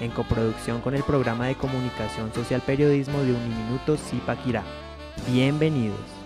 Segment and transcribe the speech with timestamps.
[0.00, 4.62] en coproducción con el programa de comunicación social periodismo de Uniminuto Zipaquirá.
[5.28, 6.24] Bienvenidos.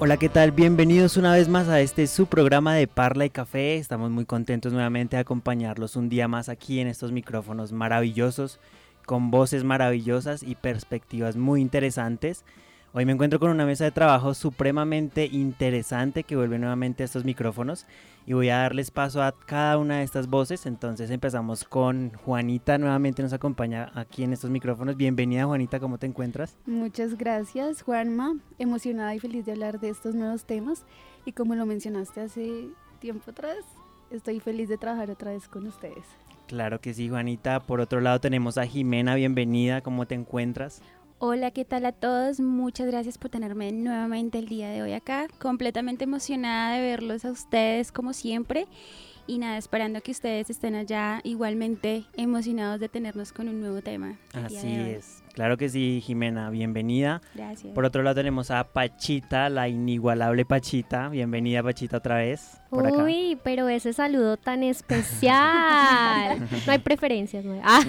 [0.00, 0.52] Hola, ¿qué tal?
[0.52, 3.78] Bienvenidos una vez más a este su programa de Parla y Café.
[3.78, 8.60] Estamos muy contentos nuevamente de acompañarlos un día más aquí en estos micrófonos maravillosos,
[9.08, 12.44] con voces maravillosas y perspectivas muy interesantes.
[12.92, 17.24] Hoy me encuentro con una mesa de trabajo supremamente interesante que vuelve nuevamente a estos
[17.24, 17.86] micrófonos
[18.26, 20.66] y voy a darles paso a cada una de estas voces.
[20.66, 24.94] Entonces empezamos con Juanita, nuevamente nos acompaña aquí en estos micrófonos.
[24.98, 26.58] Bienvenida Juanita, ¿cómo te encuentras?
[26.66, 30.84] Muchas gracias Juanma, emocionada y feliz de hablar de estos nuevos temas
[31.24, 32.68] y como lo mencionaste hace
[33.00, 33.64] tiempo atrás,
[34.10, 36.04] estoy feliz de trabajar otra vez con ustedes.
[36.48, 37.60] Claro que sí, Juanita.
[37.60, 40.80] Por otro lado tenemos a Jimena, bienvenida, ¿cómo te encuentras?
[41.18, 42.40] Hola, ¿qué tal a todos?
[42.40, 45.26] Muchas gracias por tenerme nuevamente el día de hoy acá.
[45.38, 48.66] Completamente emocionada de verlos a ustedes como siempre.
[49.26, 54.18] Y nada, esperando que ustedes estén allá igualmente emocionados de tenernos con un nuevo tema.
[54.32, 55.22] Así es.
[55.38, 57.22] Claro que sí, Jimena, bienvenida.
[57.32, 57.72] Gracias.
[57.72, 61.10] Por otro lado tenemos a Pachita, la inigualable Pachita.
[61.10, 62.60] Bienvenida Pachita otra vez.
[62.70, 66.40] Por Uy, pero ese saludo tan especial.
[66.66, 67.56] no hay preferencias, ¿no?
[67.62, 67.82] Ah.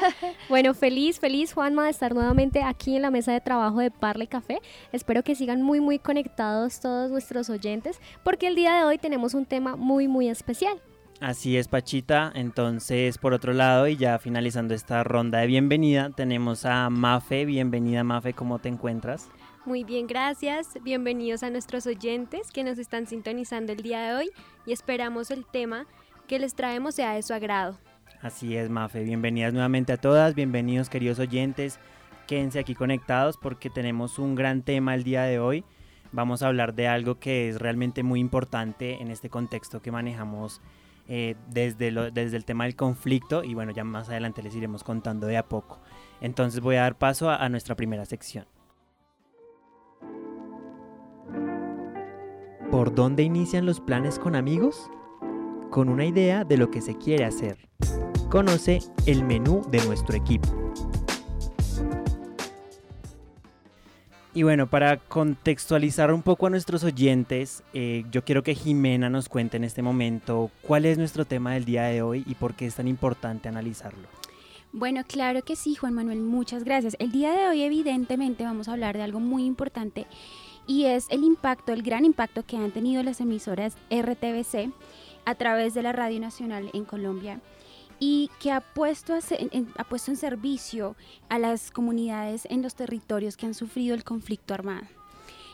[0.48, 4.26] bueno, feliz, feliz Juanma de estar nuevamente aquí en la mesa de trabajo de Parle
[4.26, 4.62] Café.
[4.90, 9.34] Espero que sigan muy, muy conectados todos nuestros oyentes porque el día de hoy tenemos
[9.34, 10.80] un tema muy, muy especial.
[11.20, 12.30] Así es, Pachita.
[12.34, 17.46] Entonces, por otro lado, y ya finalizando esta ronda de bienvenida, tenemos a Mafe.
[17.46, 19.30] Bienvenida, Mafe, ¿cómo te encuentras?
[19.64, 20.78] Muy bien, gracias.
[20.82, 24.30] Bienvenidos a nuestros oyentes que nos están sintonizando el día de hoy
[24.66, 25.86] y esperamos el tema
[26.28, 27.78] que les traemos sea de su agrado.
[28.20, 29.02] Así es, Mafe.
[29.02, 30.34] Bienvenidas nuevamente a todas.
[30.34, 31.80] Bienvenidos, queridos oyentes.
[32.26, 35.64] Quédense aquí conectados porque tenemos un gran tema el día de hoy.
[36.12, 40.60] Vamos a hablar de algo que es realmente muy importante en este contexto que manejamos
[41.08, 45.26] eh, desde, desde el tema del conflicto y bueno, ya más adelante les iremos contando
[45.26, 45.80] de a poco.
[46.20, 48.46] Entonces voy a dar paso a, a nuestra primera sección.
[52.70, 54.90] ¿Por dónde inician los planes con amigos?
[55.70, 57.68] Con una idea de lo que se quiere hacer.
[58.28, 60.48] Conoce el menú de nuestro equipo.
[64.36, 69.30] Y bueno, para contextualizar un poco a nuestros oyentes, eh, yo quiero que Jimena nos
[69.30, 72.66] cuente en este momento cuál es nuestro tema del día de hoy y por qué
[72.66, 74.06] es tan importante analizarlo.
[74.72, 76.96] Bueno, claro que sí, Juan Manuel, muchas gracias.
[76.98, 80.06] El día de hoy evidentemente vamos a hablar de algo muy importante
[80.66, 84.70] y es el impacto, el gran impacto que han tenido las emisoras RTBC
[85.24, 87.40] a través de la Radio Nacional en Colombia
[87.98, 90.96] y que ha puesto, en, ha puesto en servicio
[91.28, 94.86] a las comunidades en los territorios que han sufrido el conflicto armado.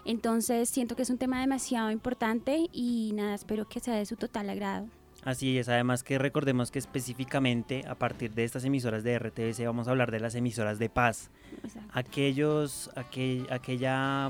[0.04, 4.16] Entonces siento que es un tema demasiado importante y nada, espero que sea de su
[4.16, 4.86] total agrado.
[5.24, 9.86] Así es, además que recordemos que específicamente a partir de estas emisoras de RTBC vamos
[9.86, 11.30] a hablar de las emisoras de paz.
[11.92, 14.28] Aquellos, aquel, aquella,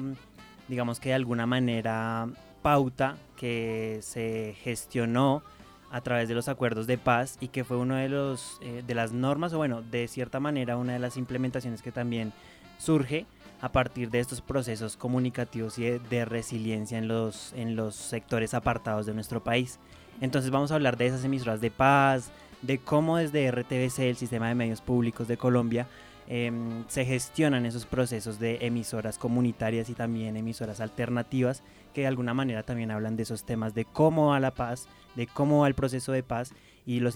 [0.68, 2.28] digamos que de alguna manera
[2.60, 5.42] pauta que se gestionó
[5.92, 8.94] a través de los acuerdos de paz y que fue uno de los eh, de
[8.94, 12.32] las normas o bueno de cierta manera una de las implementaciones que también
[12.78, 13.26] surge
[13.60, 19.06] a partir de estos procesos comunicativos y de, resiliencia en los en los sectores apartados
[19.06, 19.78] de nuestro país.
[20.20, 22.32] Entonces vamos a hablar de esas emisoras de paz
[22.62, 25.86] de cómo desde RTBC el sistema de medios públicos de Colombia
[26.26, 32.34] em, se gestionan esos procesos de emisoras comunitarias y también emisoras alternativas que de alguna
[32.34, 35.74] manera también hablan de esos temas de cómo va la paz de cómo va el
[35.74, 36.52] proceso de paz
[36.86, 37.14] y los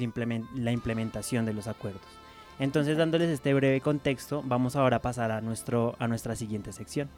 [0.54, 2.02] la implementación de los acuerdos.
[2.58, 7.08] Entonces, dándoles este breve contexto, vamos ahora a pasar a, nuestro, a nuestra siguiente sección.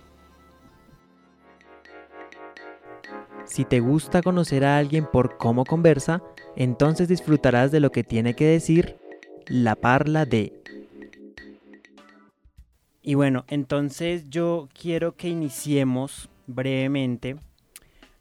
[3.45, 6.23] Si te gusta conocer a alguien por cómo conversa,
[6.57, 8.97] entonces disfrutarás de lo que tiene que decir
[9.47, 10.53] la parla de.
[13.03, 17.37] Y bueno, entonces yo quiero que iniciemos brevemente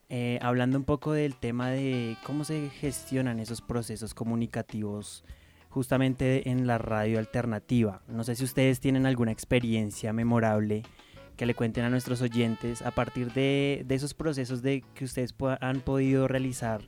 [0.10, 5.26] eh, hablando un poco del tema de cómo se gestionan esos procesos comunicativos
[5.70, 8.02] justamente en la radio alternativa.
[8.08, 10.84] No sé si ustedes tienen alguna experiencia memorable
[11.36, 15.82] que le cuenten a nuestros oyentes a partir de, esos procesos de que ustedes han
[15.82, 16.82] podido realizar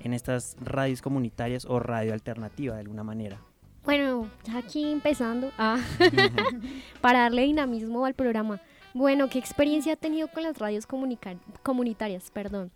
[0.00, 3.40] en estas radios comunitarias o radio alternativa de alguna manera.
[3.86, 5.52] Bueno, aquí empezando
[7.00, 8.60] para darle dinamismo al programa.
[8.94, 12.30] Bueno, ¿qué experiencia ha tenido con las radios comunitarias?
[12.32, 12.72] Perdón.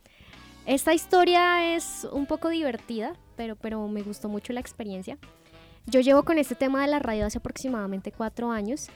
[0.66, 5.18] Esta historia es un poco divertida, pero, pero me gustó mucho la experiencia.
[5.86, 8.86] Yo llevo con este tema de la radio hace aproximadamente cuatro años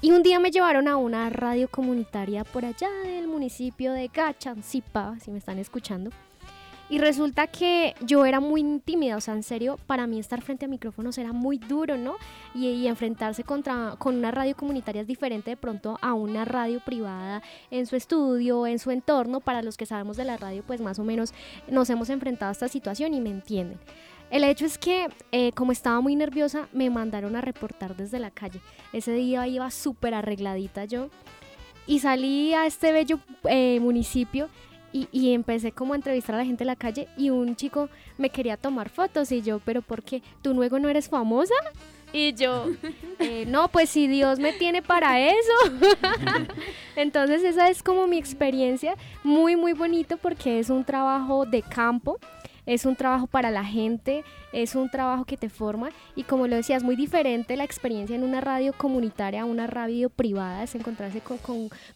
[0.00, 5.18] y un día me llevaron a una radio comunitaria por allá del municipio de Cachancipa,
[5.20, 6.10] si me están escuchando.
[6.90, 10.64] Y resulta que yo era muy tímida, o sea, en serio, para mí estar frente
[10.64, 12.16] a micrófonos era muy duro, ¿no?
[12.52, 17.42] Y, enfrentarse contra, con una radio comunitaria es diferente de pronto a una radio privada
[17.70, 19.38] en su estudio, en su entorno.
[19.38, 21.32] Para los que sabemos de la radio, pues más o menos
[21.68, 23.78] nos hemos enfrentado a esta situación y me entienden.
[24.32, 28.32] El hecho es que, eh, como estaba muy nerviosa, me mandaron a reportar desde la
[28.32, 28.60] calle.
[28.92, 31.08] Ese día iba súper arregladita yo
[31.86, 34.48] y salí a este bello eh, municipio
[34.92, 37.88] y, empecé como a entrevistar a la gente en la calle y un chico
[38.18, 40.22] me quería tomar fotos y yo, pero ¿por qué?
[40.42, 41.54] ¿Tú luego no eres famosa?
[42.12, 42.66] Y yo,
[43.20, 45.52] eh, no, pues si Dios me tiene para eso.
[46.96, 52.18] Entonces esa es como mi experiencia, muy, muy bonito porque es un trabajo de campo
[52.70, 54.22] es un trabajo para la gente,
[54.52, 58.22] es un trabajo que te forma y como lo decías, muy diferente la experiencia en
[58.22, 61.38] una radio comunitaria a una radio privada, es encontrarse con,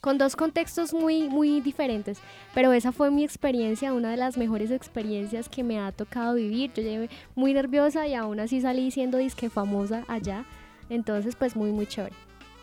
[0.00, 2.18] con, dos contextos muy, muy diferentes,
[2.54, 6.72] pero esa fue mi experiencia, una de las mejores experiencias que me ha tocado vivir,
[6.74, 10.44] yo llegué muy nerviosa y aún así salí siendo disque famosa allá,
[10.90, 12.16] entonces pues muy, muy chévere.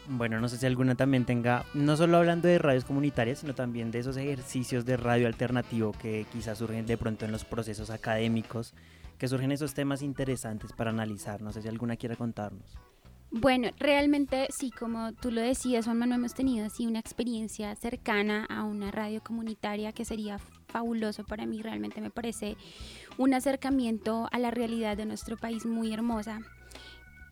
[0.08, 3.92] Bueno, no sé si alguna también tenga, no solo hablando de radios comunitarias, sino también
[3.92, 8.74] de esos ejercicios de radio alternativo que quizás surgen de pronto en los procesos académicos,
[9.18, 11.42] que surgen esos temas interesantes para analizar.
[11.42, 12.78] No sé si alguna quiera contarnos.
[13.34, 18.46] Bueno, realmente sí, como tú lo decías, Juan Manuel, hemos tenido así una experiencia cercana
[18.50, 20.38] a una radio comunitaria que sería
[20.68, 21.62] fabuloso para mí.
[21.62, 22.58] Realmente me parece
[23.18, 26.42] un acercamiento a la realidad de nuestro país muy hermosa.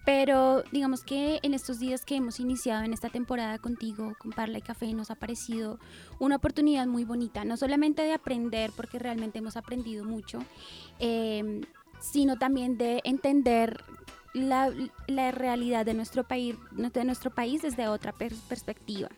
[0.06, 4.58] Pero digamos que en estos días que hemos iniciado en esta temporada contigo, con Parla
[4.58, 5.80] y Café, nos ha parecido
[6.20, 10.40] una oportunidad muy bonita, no solamente de aprender, porque realmente hemos aprendido mucho,
[11.00, 11.62] em,
[12.00, 13.84] sino también de entender
[14.34, 14.72] la,
[15.32, 19.10] realidad de nuestro, país, de nuestro país desde otra perspectiva.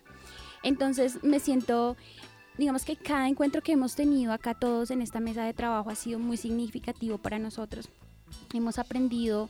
[0.64, 1.96] Entonces me siento
[2.58, 5.96] digamos que cada encuentro que hemos tenido acá todos en esta mesa de trabajo ha
[5.96, 7.90] sido muy significativo para nosotros.
[8.54, 9.50] Hemos aprendido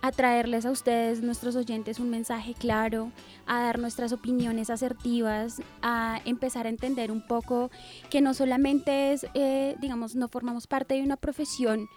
[0.00, 3.10] a traerles a ustedes, nuestros oyentes, un mensaje claro,
[3.46, 7.70] a dar nuestras opiniones asertivas, a empezar a entender un poco
[8.10, 11.88] que no solamente es, eh, digamos, no formamos parte de una profesión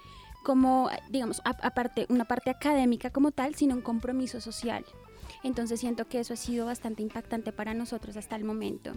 [0.44, 4.84] como, digamos, aparte, una parte académica como tal, sino un compromiso social.
[5.44, 8.94] Entonces siento que eso ha sido bastante impactante para nosotros hasta el momento.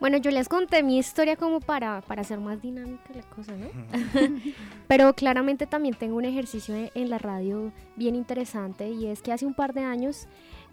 [0.00, 3.68] Bueno, yo les conté mi historia como para, para hacer más dinámica la cosa, ¿no?
[4.88, 9.46] Pero claramente también tengo un ejercicio en la radio bien interesante y es que hace
[9.46, 10.28] un par de años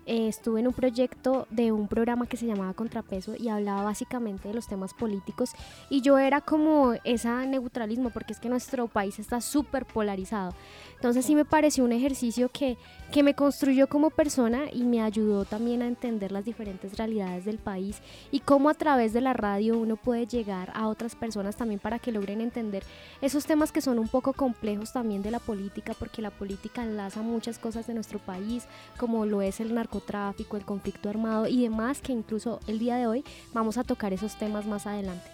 [0.07, 4.47] eh, estuve en un proyecto de un programa que se llamaba Contrapeso y hablaba básicamente
[4.47, 5.51] de los temas políticos
[5.91, 10.55] y yo era como esa neutralismo porque es que nuestro país está súper polarizado.
[10.95, 12.77] Entonces sí me pareció un ejercicio que,
[13.11, 17.59] que me construyó como persona y me ayudó también a entender las diferentes realidades del
[17.59, 21.79] país y cómo a través de la radio uno puede llegar a otras personas también
[21.79, 22.83] para que logren entender
[23.21, 27.21] esos temas que son un poco complejos también de la política porque la política enlaza
[27.21, 28.65] muchas cosas de nuestro país
[28.97, 32.95] como lo es el narcotráfico narcotráfico, el conflicto armado y demás, que incluso el día
[32.95, 35.29] de hoy vamos a tocar esos temas más adelante.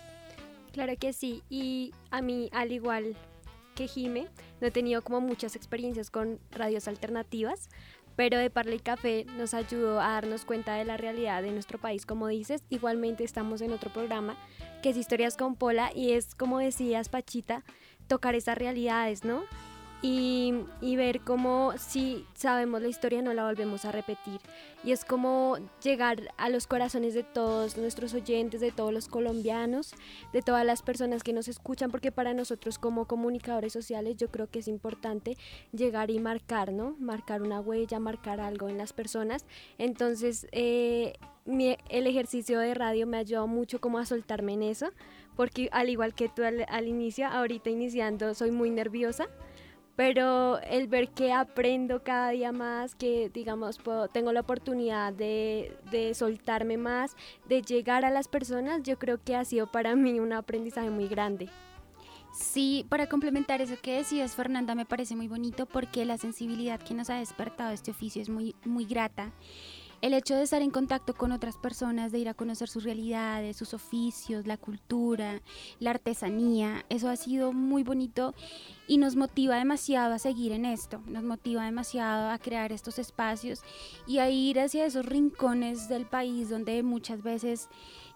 [0.74, 3.16] Claro que sí, y a mí, al igual
[3.76, 4.28] que Jime,
[4.60, 7.70] no he tenido como muchas experiencias con radios alternativas,
[8.16, 11.78] pero de Parla y Café nos ayudó a darnos cuenta de la realidad de nuestro
[11.78, 12.64] país, como dices.
[12.70, 14.36] Igualmente estamos en otro programa
[14.82, 17.64] que es Historias con Pola y es, como decías, Pachita,
[18.08, 19.44] tocar esas realidades, ¿no?
[20.02, 20.64] Y,
[20.96, 24.40] ver cómo si sabemos la historia no la volvemos a repetir.
[24.84, 29.94] Y es como llegar a los corazones de todos nuestros oyentes, de todos los colombianos,
[30.34, 34.50] de todas las personas que nos escuchan, porque para nosotros como comunicadores sociales yo creo
[34.50, 35.36] que es importante
[35.72, 36.96] llegar y marcar, ¿no?
[37.00, 39.46] Marcar una huella, marcar algo en las personas.
[39.78, 41.14] Entonces, eh,
[41.90, 44.92] el ejercicio de radio me ha ayudado mucho como a soltarme en eso,
[45.36, 49.28] porque al igual que tú al inicio, ahorita iniciando soy muy nerviosa
[49.98, 53.80] pero el ver que aprendo cada día más, que digamos
[54.14, 57.16] tengo la oportunidad de, de, soltarme más,
[57.50, 61.08] de llegar a las personas, yo creo que ha sido para mí un aprendizaje muy
[61.08, 61.50] grande.
[62.32, 66.94] Sí, para complementar eso que decías, Fernanda, me parece muy bonito porque la sensibilidad que
[66.94, 69.32] nos ha despertado este oficio es muy, muy grata.
[70.02, 73.58] El hecho de estar en contacto con otras personas, de ir a conocer sus realidades,
[73.58, 75.42] sus oficios, la cultura,
[75.80, 78.34] la artesanía, eso ha sido muy bonito
[78.88, 83.62] y nos motiva demasiado a seguir en esto, nos motiva demasiado a crear estos espacios
[84.06, 87.70] y a ir hacia esos rincones del país donde muchas veces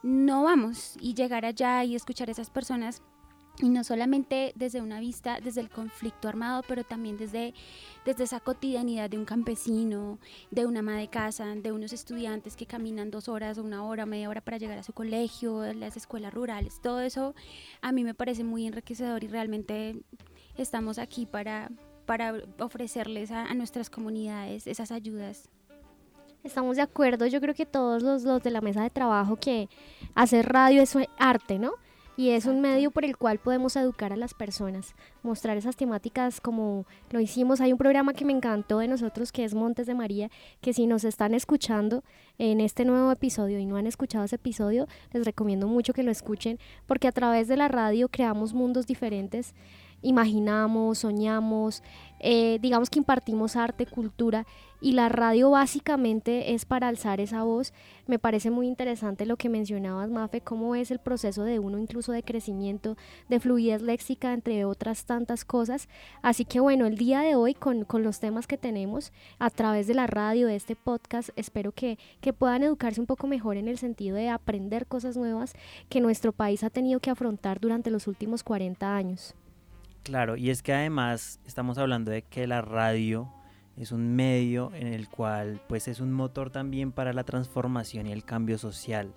[0.04, 3.02] no vamos y llegar allá y escuchar a esas personas
[3.60, 7.54] y no solamente desde una vista, desde el conflicto armado, pero también desde,
[8.06, 12.66] desde esa cotidianidad de un campesino, de una ama de casa, de unos estudiantes que
[12.66, 16.80] caminan dos horas una hora, media hora para llegar a su colegio, las escuelas rurales,
[16.82, 17.36] todo eso
[17.82, 20.02] a mí me parece muy enriquecedor y realmente
[20.58, 21.70] estamos aquí para,
[22.06, 25.50] para ofrecerles a, nuestras comunidades esas ayudas.
[26.44, 29.70] Estamos de acuerdo, yo creo que todos los, los de la mesa de trabajo que
[30.16, 31.74] hacer radio es arte, ¿no?
[32.18, 36.42] Y es un medio por el cual podemos educar a las personas, mostrar esas temáticas
[36.42, 37.62] como lo hicimos.
[37.62, 40.30] Hay un programa que me encantó de nosotros que es Montes de María,
[40.62, 42.04] que si nos están escuchando
[42.38, 46.12] en este nuevo episodio y no han escuchado ese episodio, les recomiendo mucho que lo
[46.12, 49.54] escuchen porque a través de la radio creamos mundos diferentes
[50.02, 51.84] imaginamos, soñamos,
[52.20, 54.46] eh, digamos que impartimos arte, cultura
[54.80, 57.74] y la radio básicamente es para alzar esa voz.
[58.08, 62.12] Me parece muy interesante lo que mencionabas, Mafe, cómo es el proceso de uno incluso
[62.12, 62.98] de crecimiento,
[63.30, 65.88] de fluidez léxica, entre otras tantas cosas.
[66.22, 69.88] Así que bueno, el día de hoy con, con los temas que tenemos a través
[69.88, 73.68] de la radio, de este podcast, espero que, que puedan educarse un poco mejor en
[73.68, 75.54] el sentido de aprender cosas nuevas
[75.90, 79.36] que nuestro país ha tenido que afrontar durante los últimos 40 años.
[80.04, 83.32] Claro, y es que además estamos hablando de que la radio
[83.78, 88.12] es un medio en el cual pues es un motor también para la transformación y
[88.12, 89.14] el cambio social.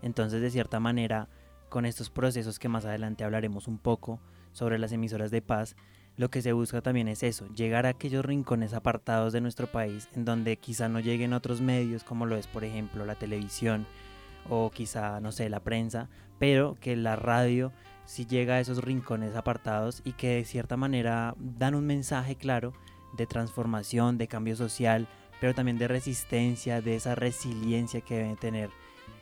[0.00, 1.28] Entonces de cierta manera
[1.68, 4.20] con estos procesos que más adelante hablaremos un poco
[4.52, 5.76] sobre las emisoras de paz,
[6.16, 10.08] lo que se busca también es eso, llegar a aquellos rincones apartados de nuestro país
[10.14, 13.86] en donde quizá no lleguen otros medios como lo es por ejemplo la televisión
[14.48, 16.08] o quizá no sé la prensa,
[16.38, 17.72] pero que la radio
[18.04, 22.72] si llega a esos rincones apartados y que de cierta manera dan un mensaje claro
[23.16, 25.08] de transformación, de cambio social,
[25.40, 28.70] pero también de resistencia, de esa resiliencia que deben tener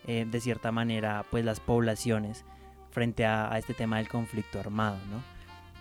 [0.07, 2.45] eh, de cierta manera pues las poblaciones
[2.91, 5.23] frente a, a, este tema del conflicto armado, ¿no?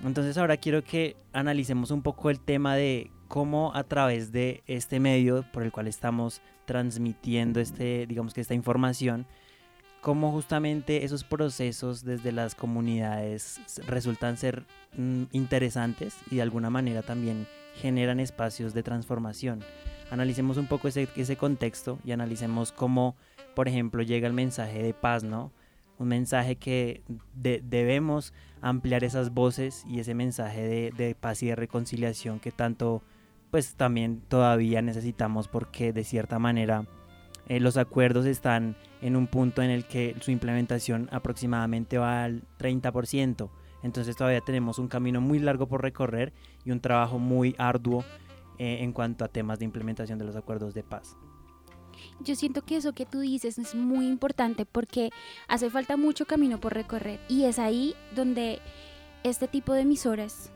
[0.08, 5.00] Entonces ahora quiero que analicemos un poco el tema de cómo a través de este
[5.00, 9.26] medio por el cual estamos transmitiendo este, digamos que esta información,
[10.02, 14.66] cómo justamente esos procesos desde las comunidades resultan ser
[14.98, 19.62] mm, interesantes y de alguna manera también generan espacios de transformación.
[20.12, 23.16] Analicemos un poco ese, ese contexto y analicemos cómo,
[23.56, 25.52] por ejemplo, llega el mensaje de paz, ¿no?
[25.98, 27.04] Un mensaje que
[27.36, 33.04] debemos ampliar esas voces y ese mensaje de, de paz y de reconciliación que tanto,
[33.52, 36.86] pues también todavía necesitamos porque de cierta manera
[37.50, 42.44] eh, los acuerdos están en un punto en el que su implementación aproximadamente va al
[42.60, 43.50] 30%.
[43.82, 46.32] Entonces todavía tenemos un camino muy largo por recorrer
[46.64, 48.06] y un trabajo muy arduo
[48.60, 51.18] eh, en cuanto a temas de implementación de los acuerdos de paz.
[52.20, 55.10] Yo siento que eso que tú dices es muy importante porque
[55.48, 58.60] hace falta mucho camino por recorrer y es ahí donde
[59.24, 60.52] este tipo de emisoras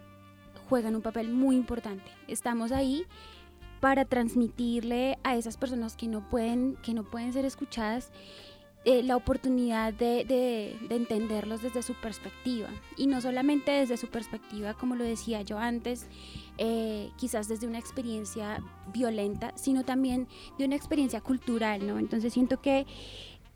[0.70, 2.12] juegan un papel muy importante.
[2.28, 3.06] Estamos ahí
[3.84, 8.12] para transmitirle a esas personas que no pueden, que no pueden ser escuchadas
[8.86, 12.70] eh, la oportunidad de, de, entenderlos desde su perspectiva.
[12.96, 16.08] Y no solamente desde su perspectiva, como lo decía yo antes,
[16.58, 18.64] eh, quizás desde una experiencia
[18.94, 22.00] violenta, sino también de una experiencia cultural, ¿no?
[22.00, 22.86] Entonces siento que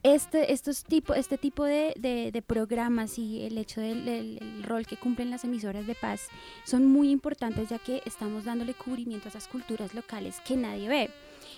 [0.07, 5.29] este, estos tipo, este tipo de, de, programas y el hecho del, rol que cumplen
[5.29, 6.29] las emisoras de paz
[6.63, 11.09] son muy importantes ya que estamos dándole cubrimiento a esas culturas locales que nadie ve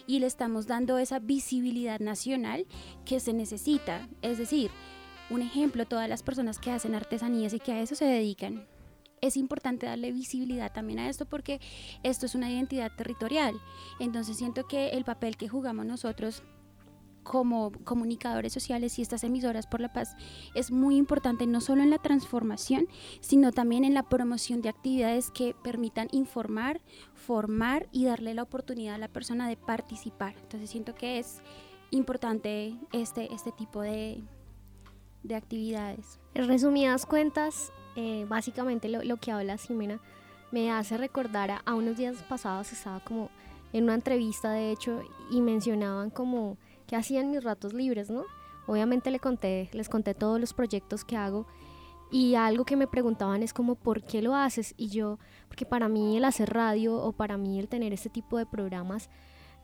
[0.08, 2.66] y le estamos dando esa visibilidad nacional
[3.06, 4.08] que se necesita.
[4.24, 4.72] Es decir,
[5.30, 8.66] un ejemplo, todas las personas que hacen artesanías y que a eso se dedican.
[9.22, 11.62] Es importante darle visibilidad también a esto porque
[12.02, 13.54] esto es una identidad territorial.
[14.00, 16.42] Entonces siento que el papel que jugamos nosotros
[17.30, 20.16] como comunicadores sociales y estas emisoras por la paz
[20.56, 22.88] es muy importante no solo en la transformación,
[23.22, 26.82] sino también en la promoción de actividades que permitan informar,
[27.14, 30.34] formar y darle la oportunidad a la persona de participar.
[30.42, 31.44] Entonces siento que es
[31.92, 34.24] importante este, este tipo de,
[35.22, 36.20] de actividades.
[36.34, 40.02] En resumidas cuentas, eh, básicamente lo, lo, que habla Ximena
[40.50, 43.30] me hace recordar a, a unos días pasados estaba como
[43.72, 46.58] en una entrevista de hecho y mencionaban como
[46.90, 48.26] qué hacía en mis ratos libres, ¿no?
[48.66, 51.46] Obviamente le conté, les conté todos los proyectos que hago
[52.12, 54.74] y algo que me preguntaban es como, ¿por qué lo haces?
[54.76, 58.40] Y yo, porque para mí el hacer radio o para mí el tener este tipo
[58.40, 59.12] de programas,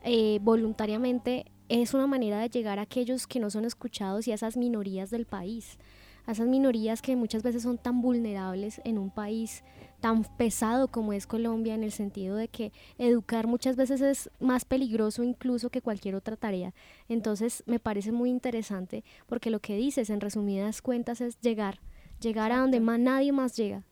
[0.04, 4.36] eh, voluntariamente es una manera de llegar a aquellos que no son escuchados y a
[4.36, 5.78] esas minorías del país,
[6.26, 9.64] a esas minorías que muchas veces son tan vulnerables en un país
[10.00, 14.64] tan pesado como es Colombia en el sentido de que educar muchas veces es más
[14.64, 16.74] peligroso incluso que cualquier otra tarea.
[17.08, 21.80] Entonces me parece muy interesante porque lo que dices en resumidas cuentas es llegar,
[22.20, 23.82] llegar a donde más nadie más llega.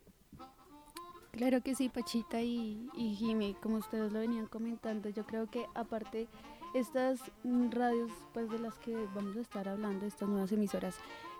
[1.32, 5.66] Claro que sí, Pachita y, y Jimmy, como ustedes lo venían comentando, yo creo que
[5.74, 6.28] aparte
[6.74, 7.20] estas
[7.70, 10.96] radios pues de las que vamos a estar hablando, estas nuevas emisoras,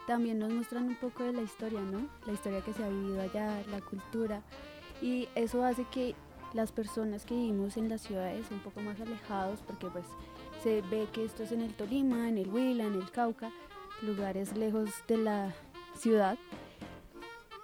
[0.06, 2.06] también nos muestran un poco de la historia, ¿no?
[2.26, 4.42] La historia que se ha vivido allá, la cultura.
[5.00, 6.14] Y eso hace que
[6.52, 10.04] las personas que vivimos en las ciudades un poco más alejados, porque pues
[10.62, 13.50] se ve que esto es en el Tolima, en el Huila, en el Cauca,
[14.02, 15.54] lugares lejos de la
[15.96, 16.38] ciudad.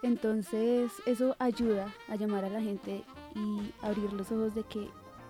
[0.03, 3.05] Entonces eso ayuda a llamar a la gente
[3.35, 4.89] y abrir los ojos de que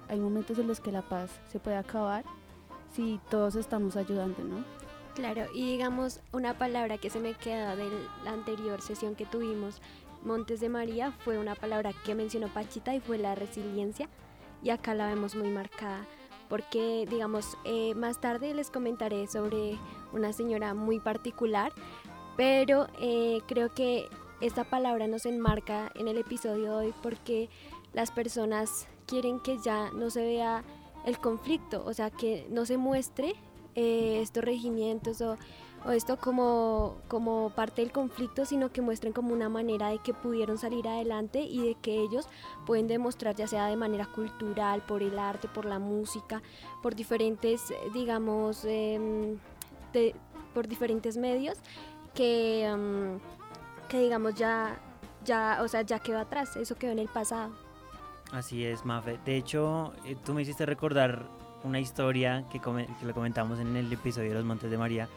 [0.09, 2.25] hay momentos en los que la paz se puede acabar
[2.93, 4.80] si todos estamos ayudando, ¿no?
[5.15, 7.89] Claro, y digamos una palabra que se me queda de
[8.25, 9.81] la anterior sesión que tuvimos,
[10.25, 14.09] Montes de María, fue una palabra que mencionó Pachita y fue la resiliencia,
[14.63, 16.07] y acá la vemos muy marcada,
[16.49, 19.79] porque digamos, eh, más tarde les comentaré sobre
[20.13, 21.73] una señora muy particular,
[22.37, 24.09] pero eh, creo que
[24.41, 27.49] esta palabra nos enmarca en el episodio de hoy porque
[27.93, 30.63] las personas quieren que ya no se vea
[31.05, 33.35] el conflicto, o sea, que no se muestre
[33.75, 35.37] eh, estos regimientos o,
[35.93, 40.59] esto como, como parte del conflicto, sino que muestren como una manera de que pudieron
[40.59, 42.29] salir adelante y de que ellos
[42.67, 46.43] pueden demostrar ya sea de manera cultural, por el arte, por la música,
[46.83, 49.39] por diferentes, digamos, em,
[50.53, 51.57] por diferentes medios
[52.15, 53.19] que, em,
[53.89, 54.79] que digamos ya,
[55.25, 57.53] ya, o sea, ya quedó atrás, eso quedó en el pasado.
[58.33, 59.19] Así es, Mafe.
[59.25, 61.27] De hecho, eh, tú me hiciste recordar
[61.65, 65.09] una historia que, que lo comentamos en el episodio de Los Montes de María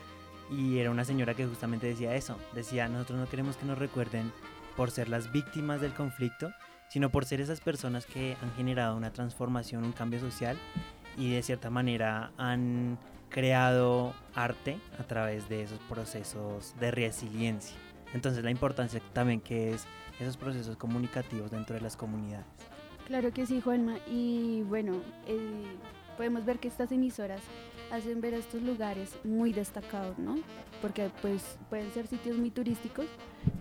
[0.52, 4.32] y era una señora que justamente decía eso, decía, nosotros no queremos que nos recuerden
[4.76, 6.52] por ser las víctimas del conflicto,
[6.90, 10.58] sino por ser esas personas que han generado una transformación, un cambio social
[11.18, 12.98] y de cierta manera han
[13.30, 17.76] creado arte a través de esos procesos de resiliencia.
[18.14, 19.86] Entonces la importancia también que es
[20.20, 22.46] esos procesos comunicativos dentro de las comunidades.
[23.08, 23.98] Claro que sí, Juanma.
[24.08, 25.64] Y bueno, eh,
[26.18, 27.42] podemos ver que estas emisoras
[27.92, 30.38] hacen ver estos lugares muy destacados, ¿no?
[30.82, 33.06] Porque pues pueden ser sitios muy turísticos,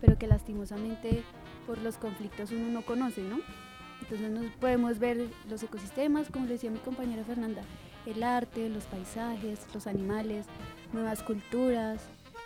[0.01, 1.23] pero que lastimosamente
[1.67, 3.39] por los conflictos uno no conoce, ¿no?
[4.01, 7.63] Entonces nos podemos ver los ecosistemas, como decía mi compañera Fernanda,
[8.07, 10.47] el arte, los paisajes, los animales,
[10.93, 12.03] nuevas culturas.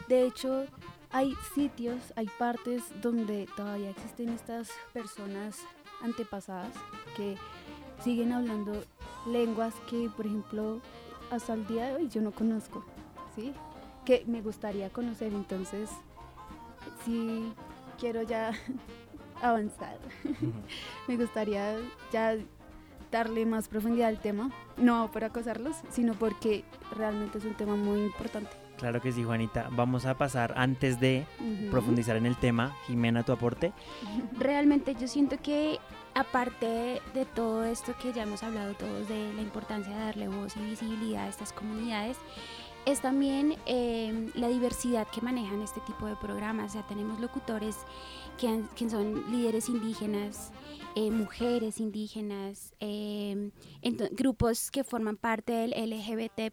[0.08, 0.66] De hecho,
[1.10, 5.58] hay sitios, hay partes donde todavía existen estas personas
[6.02, 6.72] antepasadas
[7.16, 7.36] que
[8.02, 8.82] siguen hablando
[9.26, 10.80] lenguas que, por ejemplo,
[11.30, 12.84] hasta el día de hoy yo no conozco,
[13.34, 13.52] ¿sí?
[14.04, 15.90] Que me gustaría conocer, entonces,
[17.04, 17.52] si
[17.98, 18.52] quiero ya
[19.42, 19.98] avanzar,
[21.08, 21.76] me gustaría
[22.12, 22.36] ya
[23.10, 28.02] darle más profundidad al tema, no por acosarlos, sino porque realmente es un tema muy
[28.02, 28.50] importante.
[28.76, 29.68] Claro que sí, Juanita.
[29.72, 31.26] Vamos a pasar antes de
[31.70, 32.76] profundizar en el tema.
[32.86, 33.72] Jimena, tu aporte.
[34.38, 35.78] Realmente yo siento que
[36.16, 40.56] aparte de todo esto que ya hemos hablado todos de la importancia de darle voz
[40.56, 42.16] y visibilidad a estas comunidades,
[42.86, 46.70] es también em, la diversidad que manejan este tipo de programas.
[46.70, 47.76] O sea, tenemos locutores
[48.38, 50.52] que, son líderes indígenas,
[50.94, 53.50] eh, mujeres indígenas, em,
[54.12, 56.52] grupos que forman parte del LGBT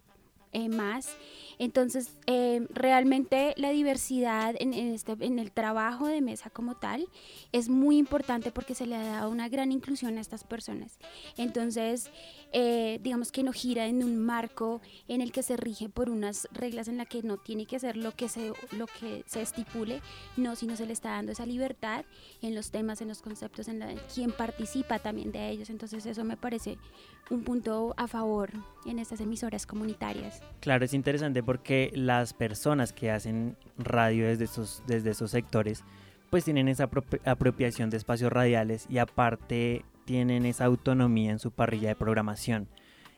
[0.51, 1.15] eh, más.
[1.59, 7.07] Entonces, eh, realmente la diversidad en, este, en el trabajo de mesa como tal
[7.51, 10.97] es muy importante porque se le ha dado una gran inclusión a estas personas.
[11.37, 12.09] Entonces,
[12.51, 16.47] eh, digamos que no gira en un marco en el que se rige por unas
[16.51, 20.01] reglas en las que no tiene que ser lo que se, lo que se estipule,
[20.37, 22.05] no, sino se le está dando esa libertad
[22.41, 25.69] en los temas, en los conceptos, en la, quien participa también de ellos.
[25.69, 26.77] Entonces, eso me parece
[27.29, 28.51] un punto a favor
[28.85, 30.41] en estas emisoras comunitarias.
[30.59, 35.83] Claro, es interesante porque las personas que hacen radio desde esos, desde esos sectores,
[36.29, 36.89] pues tienen esa
[37.25, 42.67] apropiación de espacios radiales y aparte tienen esa autonomía en su parrilla de programación.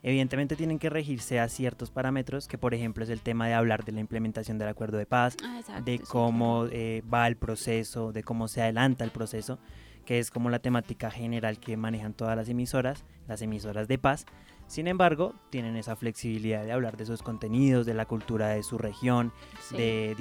[0.03, 3.85] Evidentemente tienen que regirse a ciertos parámetros, que por ejemplo es el tema de hablar
[3.85, 8.21] de la implementación del acuerdo de paz, ah, de cómo eh, va el proceso, de
[8.21, 9.57] cómo se adelanta el proceso,
[10.05, 14.27] que es como la temática general que manejan todas las emisoras, las emisoras de paz.
[14.67, 18.77] Sin embargo, tienen esa flexibilidad de hablar de sus contenidos, de la cultura de su
[18.77, 19.31] región,
[19.71, 20.15] de,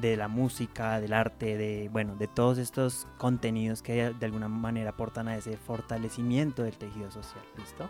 [0.00, 4.90] de la música, del arte, de, bueno, de todos estos contenidos que de alguna manera
[4.90, 7.44] aportan a ese fortalecimiento del tejido social.
[7.58, 7.88] ¿Listo?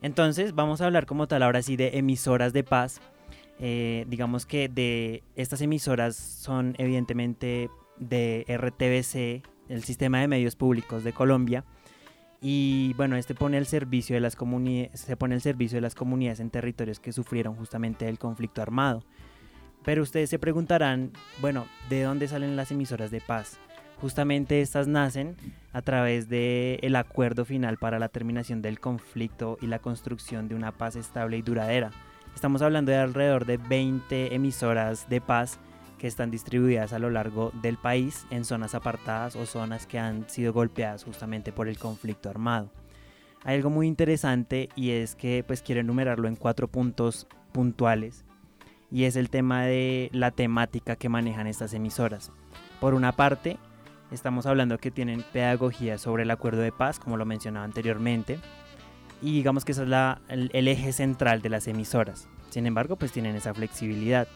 [0.00, 3.00] Entonces vamos a hablar como tal ahora sí de emisoras de paz.
[3.58, 11.04] Eh, digamos que de estas emisoras son evidentemente de RTBC, el sistema de medios públicos
[11.04, 11.64] de Colombia.
[12.46, 14.36] Y bueno, este pone el servicio de las
[14.92, 19.02] se pone el servicio de las comunidades en territorios que sufrieron justamente el conflicto armado.
[19.82, 23.56] Pero ustedes se preguntarán, bueno, ¿de dónde salen las emisoras de paz?
[23.98, 25.36] Justamente estas nacen
[25.72, 30.54] a través del el acuerdo final para la terminación del conflicto y la construcción de
[30.54, 31.92] una paz estable y duradera.
[32.34, 35.58] Estamos hablando de alrededor de 20 emisoras de paz
[36.04, 40.28] que están distribuidas a lo largo del país en zonas apartadas o zonas que han
[40.28, 42.70] sido golpeadas justamente por el conflicto armado.
[43.42, 48.26] Hay algo muy interesante y es que pues quiero enumerarlo en cuatro puntos puntuales
[48.90, 52.32] y es el tema de la temática que manejan estas emisoras.
[52.82, 53.56] Por una parte,
[54.10, 58.40] estamos hablando que tienen pedagogía sobre el acuerdo de paz, como lo mencionaba anteriormente,
[59.22, 62.28] y digamos que ese es la, el, eje central de las emisoras.
[62.50, 64.28] Sin embargo, pues tienen esa flexibilidad.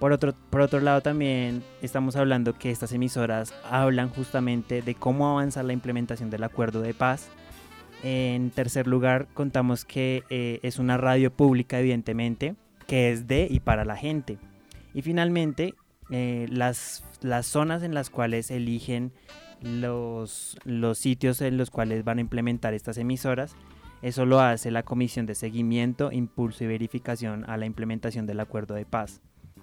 [0.00, 5.28] Por otro, por otro lado, también estamos hablando que estas emisoras hablan justamente de cómo
[5.28, 7.28] avanzar la implementación del acuerdo de paz.
[8.02, 13.60] En tercer lugar, contamos que eh, es una radio pública, evidentemente, que es de y
[13.60, 14.38] para la gente.
[14.94, 15.74] Y finalmente,
[16.10, 19.12] eh, las, las zonas en las cuales eligen
[19.60, 23.54] los, los sitios en los cuales van a implementar estas emisoras
[24.02, 28.74] eso lo hace la Comisión de Seguimiento, Impulso y Verificación a la implementación del Acuerdo
[28.74, 29.20] de Paz.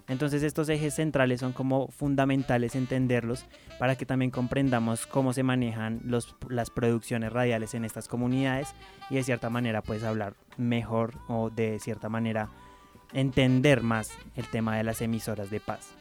[0.08, 3.44] Entonces estos ejes centrales son como fundamentales entenderlos
[3.78, 6.00] para que también comprendamos cómo se manejan
[6.48, 8.74] las producciones radiales en estas comunidades
[9.10, 12.48] y de cierta manera puedes hablar mejor o de cierta manera
[13.12, 15.94] entender más el tema de las emisoras de paz.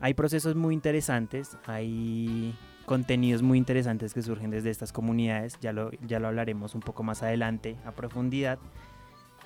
[0.00, 2.54] Hay procesos muy interesantes, hay
[2.84, 7.02] contenidos muy interesantes que surgen desde estas comunidades, ya lo, ya lo hablaremos un poco
[7.02, 8.58] más adelante a profundidad,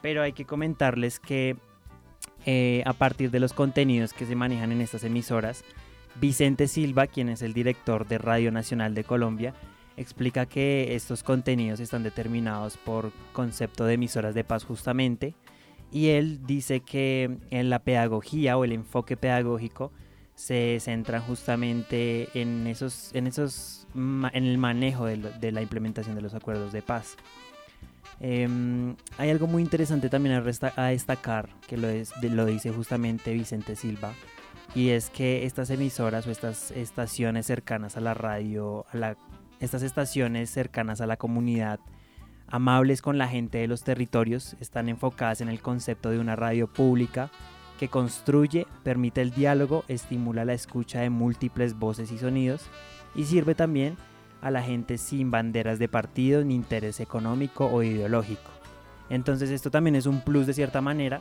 [0.03, 1.57] pero hay que comentarles que
[2.47, 5.65] eh, a partir de los contenidos que se manejan en estas emisoras,
[6.21, 9.55] Vicente Silva, quien es el director de Radio Nacional de Colombia,
[9.97, 15.35] explica que estos contenidos están determinados por concepto de emisoras de paz justamente,
[15.93, 19.93] y él dice que en la pedagogía o el enfoque pedagógico
[20.35, 26.33] se centran justamente en esos, en esos, en el manejo de, la implementación de los
[26.33, 27.17] acuerdos de paz.
[28.21, 34.13] Em, hay algo muy interesante también a, destacar, que lo, dice justamente Vicente Silva,
[34.75, 38.85] y es que estas emisoras o estas estaciones cercanas a la radio,
[39.59, 41.81] estas estaciones cercanas a la comunidad,
[42.47, 46.67] amables con la gente de los territorios, están enfocadas en el concepto de una radio
[46.67, 47.31] pública
[47.79, 52.69] que construye, permite el diálogo, estimula la escucha de múltiples voces y sonidos
[53.15, 53.97] y sirve también
[54.41, 58.51] a la gente sin banderas de partido ni interés económico o ideológico.
[59.09, 61.21] Entonces esto también es un plus de cierta manera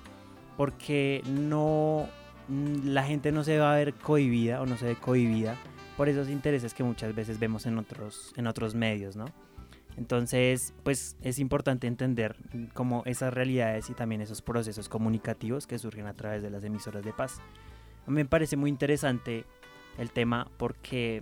[0.58, 2.08] porque no
[2.47, 5.55] mm, la gente no se va a ver cohibida o no se ve cohibida
[5.97, 9.25] por esos intereses que muchas veces vemos en otros en otros medios, ¿no?
[9.97, 12.38] Entonces, pues es importante entender
[12.73, 17.03] cómo esas realidades y también esos procesos comunicativos que surgen a través de las emisoras
[17.03, 17.41] de paz.
[18.08, 19.43] A mí me parece muy interesante
[19.97, 21.21] el tema porque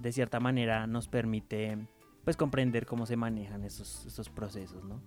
[0.00, 1.78] de cierta manera nos permite
[2.24, 5.00] pues comprender cómo se manejan esos, esos procesos, ¿no?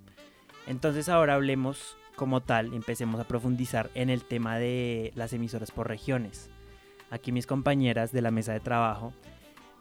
[0.68, 5.88] Entonces ahora hablemos como tal, empecemos a profundizar en el tema de las emisoras por
[5.88, 6.50] regiones.
[7.10, 9.14] Aquí mis compañeras de la mesa de trabajo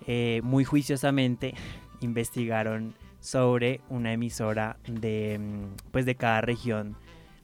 [0.06, 1.54] eh, muy juiciosamente
[2.00, 6.96] investigaron sobre una emisora de, mm, pues de cada región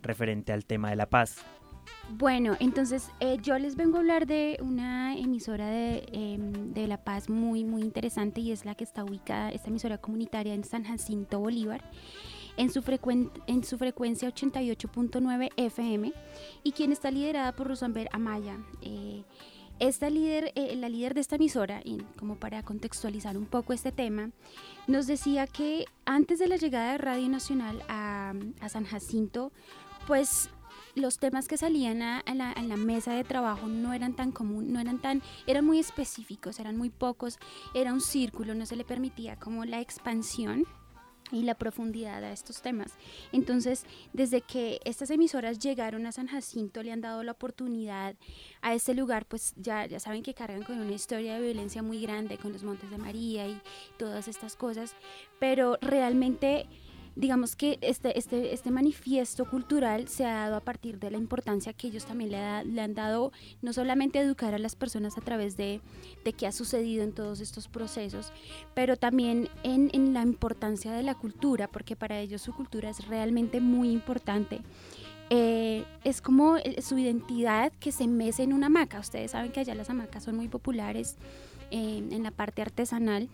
[0.02, 1.44] referente al tema de la paz.
[2.10, 7.04] Bueno, entonces eh, yo les vengo a hablar de una emisora de, em, de, La
[7.04, 10.84] Paz muy, muy interesante y es la que está ubicada, esta emisora comunitaria en San
[10.84, 11.84] Jacinto Bolívar,
[12.56, 12.82] en su,
[13.46, 16.12] en su frecuencia 88.9 FM
[16.62, 18.58] y quien está liderada por Rosamber Amaya.
[18.80, 19.22] Eh,
[19.78, 21.82] esta líder, eh, la líder de esta emisora,
[22.18, 24.30] como para contextualizar un poco este tema,
[24.88, 28.34] nos decía que antes de la llegada de Radio Nacional a,
[28.68, 29.52] San Jacinto,
[30.08, 30.50] pues
[30.98, 34.72] los temas que salían a, la, a, la, mesa de trabajo no eran tan común,
[34.72, 37.38] no eran tan, eran muy específicos, eran muy pocos,
[37.74, 40.64] era un círculo, no se le permitía como la expansión
[41.32, 42.92] y la profundidad a estos temas.
[43.32, 48.16] Entonces, desde que estas emisoras llegaron a San Jacinto, le han dado la oportunidad
[48.62, 52.00] a este lugar, pues ya, ya saben que cargan con una historia de violencia muy
[52.00, 53.60] grande, con los Montes de María y
[53.98, 54.94] todas estas cosas,
[55.38, 56.66] pero realmente
[57.18, 61.72] digamos que este, este, este manifiesto cultural se ha dado a partir de la importancia
[61.72, 65.80] que ellos también le, han dado, no solamente educar a las personas a través de,
[66.24, 68.32] de qué ha sucedido en todos estos procesos,
[68.72, 73.04] pero también en, en la importancia de la cultura, porque para ellos su cultura es
[73.08, 74.60] realmente muy importante.
[75.30, 79.00] Eh, es como eh, su identidad que se mece en una hamaca.
[79.00, 81.16] Ustedes saben que allá las hamacas son muy populares
[81.72, 83.28] eh, en la parte artesanal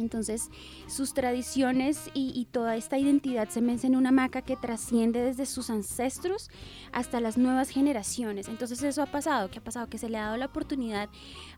[0.00, 0.50] entonces,
[0.86, 5.70] sus tradiciones y, toda esta identidad se mece en una hamaca que trasciende desde sus
[5.70, 6.50] ancestros
[6.92, 8.48] hasta las nuevas generaciones.
[8.48, 11.08] Entonces, eso ha pasado, que ha pasado que se le ha dado la oportunidad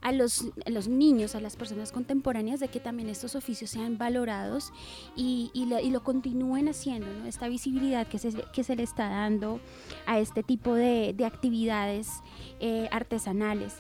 [0.03, 0.45] a los,
[0.89, 4.73] niños, a las personas contemporáneas, de que también estos oficios sean valorados
[5.17, 5.51] y,
[5.91, 7.07] lo continúen haciendo.
[7.27, 9.61] Esta visibilidad que se, que se le está dando
[10.07, 12.09] a este tipo de, actividades
[12.61, 13.75] eh, artesanales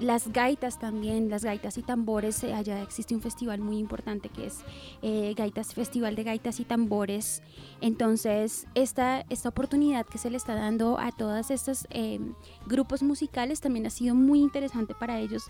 [0.00, 4.46] las gaitas también, las gaitas y tambores, eh, allá existe un festival muy importante que
[4.46, 4.60] es
[5.02, 7.42] eh, Gaitas, Festival de Gaitas y Tambores.
[7.80, 12.34] Entonces, esta, esta oportunidad que se le está dando a todos estos em,
[12.66, 15.44] grupos musicales también ha sido muy interesante para ellos.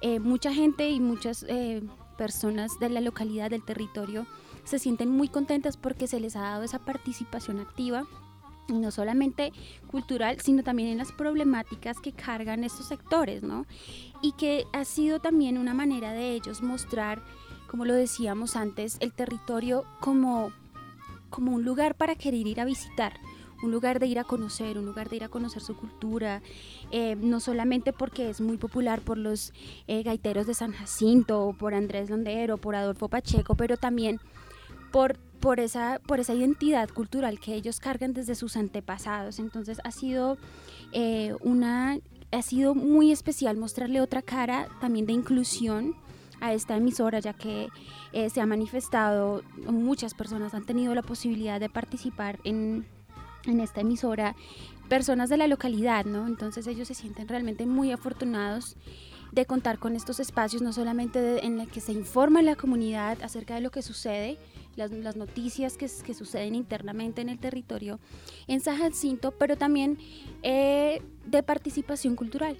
[0.00, 1.46] Eh, mucha gente y muchas
[2.18, 4.26] personas de la localidad, del territorio,
[4.64, 8.06] se sienten muy contentas porque se les ha dado esa participación activa
[8.68, 9.52] no solamente
[9.86, 13.66] cultural, sino también en las problemáticas que cargan estos sectores, ¿no?
[14.22, 17.22] Y que ha sido también una manera de ellos mostrar,
[17.70, 20.52] como lo decíamos antes, el territorio como,
[21.30, 23.14] como un lugar para querer ir a visitar,
[23.62, 26.42] un lugar de ir a conocer, un lugar de ir a conocer su cultura,
[26.90, 29.52] eh, no solamente porque es muy popular por los
[29.86, 34.20] eh, gaiteros de San Jacinto, por Andrés Londero, por Adolfo Pacheco, pero también
[34.94, 39.38] por por esa, por esa identidad cultural que ellos cargan desde sus antepasados.
[39.38, 40.38] Entonces ha sido
[40.92, 41.98] eh, una
[42.32, 45.96] ha sido muy especial mostrarle otra cara también de inclusión
[46.40, 47.68] a esta emisora, ya que
[48.12, 52.86] eh, se ha manifestado, muchas personas han tenido la posibilidad de participar en,
[53.44, 54.34] en esta emisora,
[54.88, 56.26] personas de la localidad, ¿no?
[56.26, 58.76] Entonces ellos se sienten realmente muy afortunados
[59.32, 63.56] de contar con estos espacios, no solamente en los que se informa la comunidad acerca
[63.56, 64.38] de lo que sucede,
[64.76, 68.00] las, noticias que, suceden internamente en el territorio
[68.46, 69.98] en San Jacinto, pero también
[70.42, 72.56] eh, de participación cultural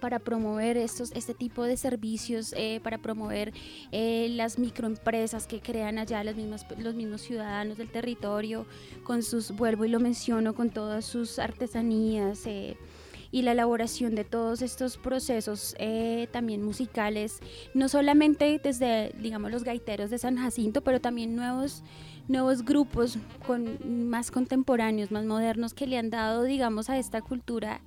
[0.00, 3.52] para promover estos, este tipo de servicios, eh, para promover
[3.92, 8.66] eh, las microempresas que crean allá los mismos, los mismos ciudadanos del territorio,
[9.04, 12.46] con sus, vuelvo y lo menciono, con todas sus artesanías,
[13.32, 17.40] y la elaboración de todos estos procesos eh, también musicales,
[17.74, 21.82] no solamente desde, digamos, los gaiteros de San Jacinto, pero también nuevos,
[22.28, 27.80] nuevos grupos con, más contemporáneos, más modernos, que le han dado, digamos, a esta cultura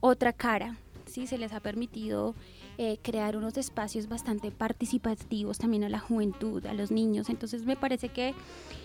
[0.00, 0.76] otra cara.
[1.06, 1.26] ¿sí?
[1.26, 2.34] Se les ha permitido
[2.80, 7.28] eh, crear unos espacios bastante participativos también a la juventud, a los niños.
[7.28, 8.34] Entonces me parece que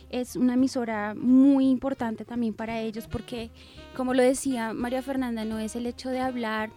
[0.10, 3.52] es una emisora muy importante también para ellos porque,
[3.96, 6.72] como lo decía María Fernanda, no es el hecho de hablar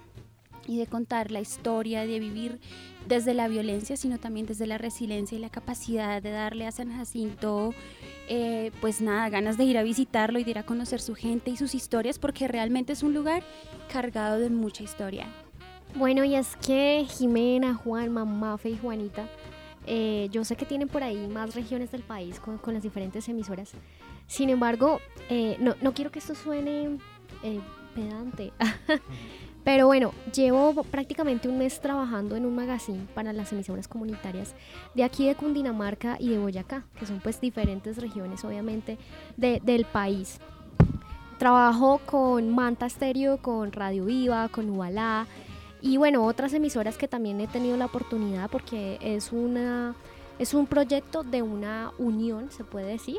[0.67, 2.61] y de contar la historia, de vivir
[3.09, 6.95] desde la violencia, sino también desde la resiliencia y la capacidad de darle a San
[6.95, 7.73] Jacinto,
[8.29, 11.51] eh, pues nada, ganas de ir a visitarlo y de ir a conocer su gente
[11.51, 13.43] y sus historias, porque realmente es un lugar
[13.91, 15.29] cargado de mucha historia.
[15.97, 19.27] Bueno, y es que Jimena, Juan, Mafe y Juanita
[19.87, 23.73] eh, yo sé que tienen por ahí más regiones del país con, las diferentes emisoras.
[24.27, 26.99] Sin embargo, eh, no, no, quiero que esto suene
[27.43, 27.61] eh,
[27.95, 28.53] pedante.
[29.65, 34.55] Pero bueno, llevo prácticamente un mes trabajando en un magazine para las emisoras comunitarias
[34.95, 38.97] de aquí de Cundinamarca y de Boyacá, que son pues diferentes regiones obviamente
[39.37, 40.39] del país.
[41.39, 45.27] Trabajo con Manta Stereo, con Radio Viva, con Ubalá,
[45.81, 49.95] y bueno, otras emisoras que también he tenido la oportunidad porque es una
[50.39, 53.19] es un proyecto de una unión, se puede decir,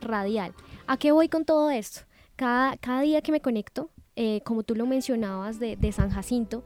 [0.00, 0.54] radial.
[0.86, 2.00] ¿A qué voy con todo esto?
[2.34, 6.62] Cada, cada día que me conecto, eh, como tú lo mencionabas de, San Jacinto,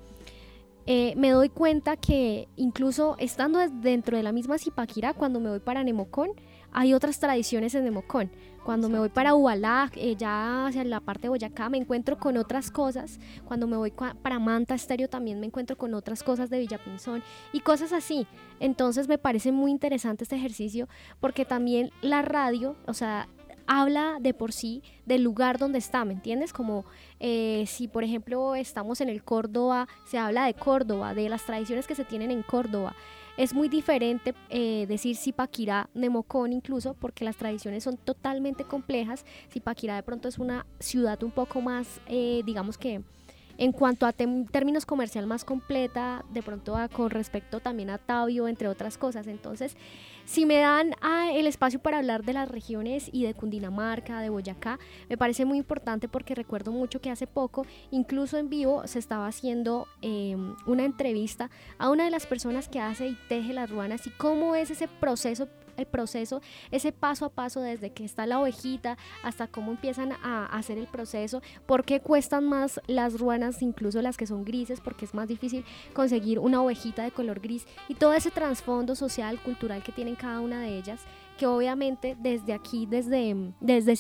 [0.87, 5.61] eh, me doy cuenta que incluso estando dentro de la misma Zipaquirá, cuando me voy
[5.61, 6.31] para Nemocón,
[6.73, 8.31] hay otras tradiciones en Nemocón.
[8.65, 12.37] Cuando me voy para Ubalá, eh, ya hacia la parte de Boyacá, me encuentro con
[12.37, 13.19] otras cosas.
[13.45, 17.61] Cuando me voy para Manta Estéreo también me encuentro con otras cosas de Villapinzón y
[17.61, 18.27] cosas así.
[18.61, 20.89] Entonces me parece muy interesante este ejercicio
[21.21, 23.29] porque también la radio, o sea,
[23.67, 26.53] habla de por sí del lugar donde está, ¿me entiendes?
[26.53, 26.85] Como
[27.21, 31.87] eh, si por ejemplo estamos en el Córdoba, se habla de Córdoba, de las tradiciones
[31.87, 32.95] que se tienen en Córdoba.
[33.37, 39.25] Es muy diferente eh, decir Zipaquirá, Nemocón incluso, porque las tradiciones son totalmente complejas.
[39.51, 43.03] Zipaquirá de pronto es una ciudad un poco más, eh, digamos que,
[43.61, 48.69] En cuanto a términos comercial más completa, de pronto con respecto también a Tabio, entre
[48.69, 49.27] otras cosas.
[49.27, 49.77] Entonces,
[50.25, 50.95] si me dan
[51.35, 54.79] el espacio para hablar de las regiones y de Cundinamarca, de Boyacá,
[55.11, 59.27] me parece muy importante porque recuerdo mucho que hace poco, incluso en vivo, se estaba
[59.27, 64.07] haciendo em, una entrevista a una de las personas que hace y teje las ruanas
[64.07, 65.49] y cómo es ese proceso
[65.81, 66.41] el proceso,
[66.71, 70.87] ese paso a paso desde que está la ovejita hasta cómo empiezan a hacer el
[70.87, 75.29] proceso, por qué cuestan más las ruanas, incluso las que son grises, porque es más
[75.29, 80.15] difícil conseguir una ovejita de color gris y todo ese trasfondo social, cultural que tienen
[80.15, 81.01] cada una de ellas
[81.41, 83.97] que obviamente desde aquí, desde, desde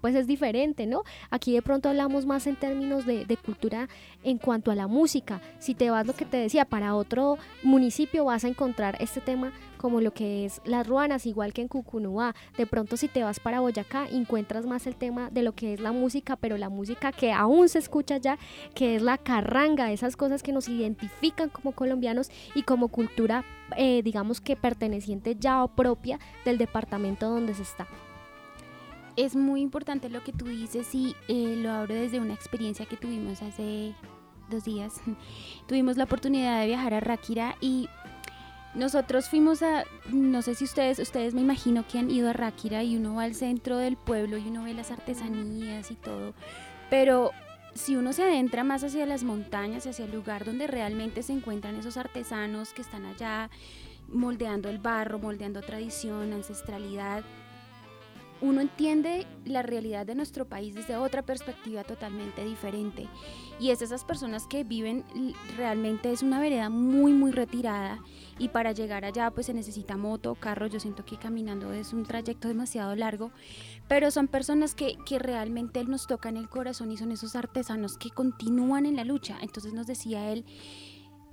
[0.00, 1.04] pues es diferente, ¿no?
[1.30, 3.88] Aquí de pronto hablamos más en términos de, de, cultura
[4.24, 5.40] en cuanto a la música.
[5.60, 9.52] Si te vas, lo que te decía, para otro municipio vas a encontrar este tema
[9.80, 12.34] como lo que es las ruanas, igual que en Cucunúa.
[12.58, 15.80] De pronto si te vas para Boyacá encuentras más el tema de lo que es
[15.80, 18.38] la música, pero la música que aún se escucha ya,
[18.74, 23.42] que es la carranga, esas cosas que nos identifican como colombianos y como cultura,
[23.74, 27.88] eh, digamos que perteneciente ya o propia del departamento donde se está.
[29.16, 32.98] Es muy importante lo que tú dices y eh, lo hablo desde una experiencia que
[32.98, 33.94] tuvimos hace
[34.50, 35.00] dos días.
[35.66, 37.88] tuvimos la oportunidad de viajar a Ráquira y
[38.74, 42.82] nosotros fuimos a, no sé si ustedes, ustedes me imagino que han ido a Ráquira
[42.82, 46.34] y uno va al centro del pueblo y uno ve las artesanías y todo,
[46.88, 47.32] pero
[47.74, 51.76] si uno se adentra más hacia las montañas, hacia el lugar donde realmente se encuentran
[51.76, 53.50] esos artesanos que están allá
[54.08, 57.24] moldeando el barro, moldeando tradición, ancestralidad,
[58.40, 63.06] uno entiende la realidad de nuestro país desde otra perspectiva totalmente diferente.
[63.58, 65.04] Y es esas personas que viven,
[65.56, 67.98] realmente es una vereda muy, muy retirada.
[68.40, 70.66] Y para llegar allá pues se necesita moto, carro.
[70.66, 73.32] Yo siento que caminando es un trayecto demasiado largo.
[73.86, 78.08] Pero son personas que, que realmente nos tocan el corazón y son esos artesanos que
[78.08, 79.36] continúan en la lucha.
[79.42, 80.46] Entonces nos decía él,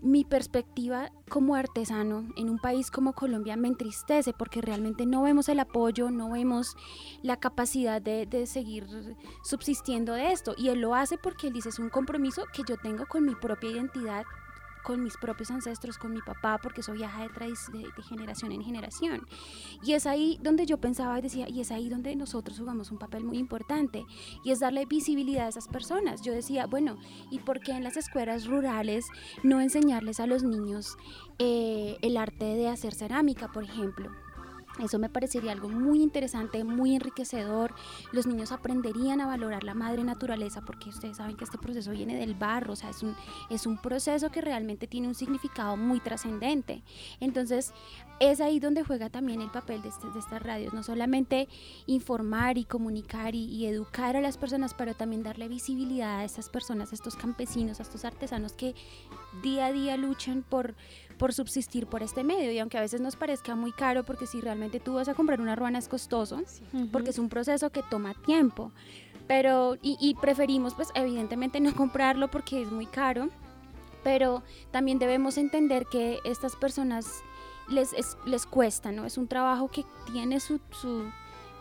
[0.02, 5.50] mi perspectiva como artesano en un país como Colombia me entristece porque realmente no vemos
[5.50, 6.76] el apoyo, no vemos
[7.24, 8.86] la capacidad de, de, seguir
[9.43, 10.56] subsistiendo de esto.
[10.58, 13.34] Y él lo hace porque él dice es un compromiso que yo tengo con mi
[13.36, 14.26] propia identidad
[14.88, 18.63] con mis propios ancestros, con mi papá, porque eso viaja de, de, de, generación en
[18.63, 19.28] generación.
[19.84, 22.97] Y es ahí donde yo pensaba y decía, y es ahí donde nosotros jugamos un
[22.97, 24.06] papel muy importante,
[24.45, 26.21] y es darle visibilidad a esas personas.
[26.21, 26.95] Yo decía, bueno,
[27.30, 29.06] ¿y por qué en las escuelas rurales
[29.43, 30.95] no enseñarles a los niños
[31.38, 34.10] eh, el arte de hacer cerámica, por ejemplo?
[34.79, 37.73] Eso me parecería algo muy interesante, muy enriquecedor.
[38.11, 42.15] Los niños aprenderían a valorar la madre naturaleza porque ustedes saben que este proceso viene
[42.15, 43.15] del barro, o sea, es un,
[43.49, 46.83] es un proceso que realmente tiene un significado muy trascendente.
[47.19, 47.73] Entonces,
[48.19, 51.47] es ahí donde juega también el papel de, este, de estas radios, no solamente
[51.86, 56.49] informar y comunicar y, y, educar a las personas, pero también darle visibilidad a estas
[56.49, 58.73] personas, a estos campesinos, a estos artesanos que
[59.41, 60.75] día a día luchan por
[61.17, 62.51] por subsistir por este medio.
[62.51, 65.41] Y aunque a veces nos parezca muy caro, porque si realmente tú vas a comprar
[65.41, 66.41] una ruana es costoso,
[66.91, 68.71] porque es un proceso que toma tiempo.
[69.27, 73.30] Pero, y, preferimos pues evidentemente no comprarlo porque es muy caro,
[74.03, 77.23] pero también debemos entender que estas personas
[77.69, 79.06] les, les cuesta, ¿no?
[79.06, 81.03] Es un trabajo que tiene su, su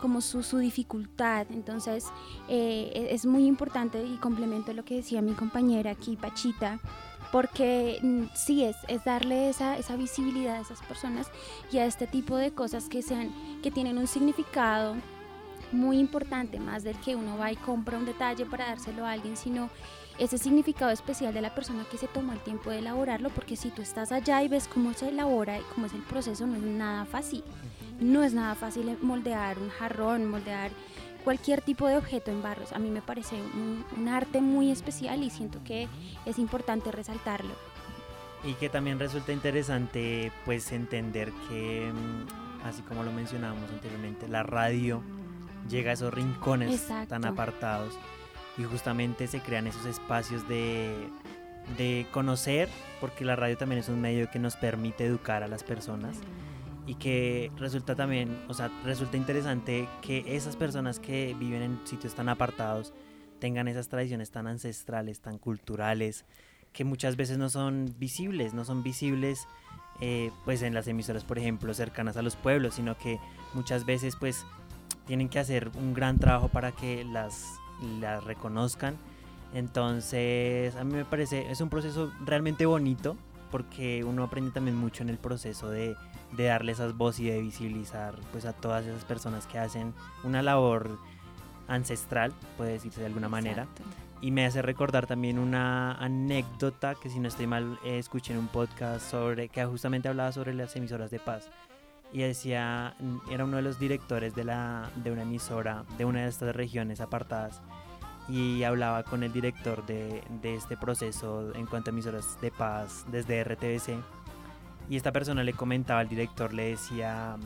[0.01, 1.47] como su, su, dificultad.
[1.51, 2.05] Entonces
[2.47, 6.79] eh, e, es muy importante y complemento lo que decía mi compañera aquí, Pachita,
[7.31, 11.29] porque mm, sí es, es darle esa, esa, visibilidad a esas personas
[11.71, 14.95] y a este tipo de cosas que, sean, que tienen un significado
[15.71, 19.35] muy importante, más del que uno va y compra un detalle para dárselo a alguien,
[19.35, 19.69] sino
[20.19, 23.69] ese significado especial de la persona que se tomó el tiempo de elaborarlo, porque si
[23.69, 26.61] tú estás allá y ves cómo se elabora y cómo es el proceso, no es
[26.63, 27.43] nada fácil.
[27.99, 30.71] No es nada fácil moldear un jarrón, moldear
[31.23, 32.71] cualquier tipo de objeto en barros.
[32.73, 35.87] A mí me parece un, arte muy especial y siento que
[36.25, 37.53] es importante resaltarlo.
[38.43, 44.43] Y que también resulta interesante pues entender que, mm, así como lo mencionábamos anteriormente, la
[44.43, 45.03] radio
[45.67, 47.93] llega a esos rincones tan apartados
[48.57, 51.09] y justamente se crean esos espacios de,
[51.77, 55.63] de conocer, porque la radio también es un medio que nos permite educar a las
[55.63, 56.17] personas
[56.85, 62.15] y que resulta también, o sea, resulta interesante que esas personas que viven en sitios
[62.15, 62.93] tan apartados
[63.39, 66.25] tengan esas tradiciones tan ancestrales, tan culturales,
[66.71, 69.47] que muchas veces no son visibles, no son visibles
[69.99, 73.19] eh, pues en las emisoras, por ejemplo, cercanas a los pueblos, sino que
[73.53, 74.45] muchas veces pues
[75.05, 77.45] tienen que hacer un gran trabajo para que las,
[77.99, 78.97] las reconozcan.
[79.53, 83.15] Entonces, a mí me parece, es un proceso realmente bonito
[83.51, 85.95] porque uno aprende también mucho en el proceso de
[86.35, 90.41] de darle esas voces y de visibilizar pues a todas esas personas que hacen una
[90.41, 90.97] labor
[91.67, 93.67] ancestral, puede decirse de alguna manera,
[94.21, 98.47] y me hace recordar también una anécdota que si no estoy mal escuché en un
[98.47, 101.49] podcast sobre que justamente hablaba sobre las emisoras de paz
[102.11, 102.95] y decía
[103.31, 107.01] era uno de los directores de la de una emisora de una de estas regiones
[107.01, 107.61] apartadas
[108.29, 113.05] y hablaba con el director de, de este proceso en cuanto a emisoras de paz
[113.11, 114.03] desde RTBC
[114.89, 117.37] y esta persona le comentaba al director le decía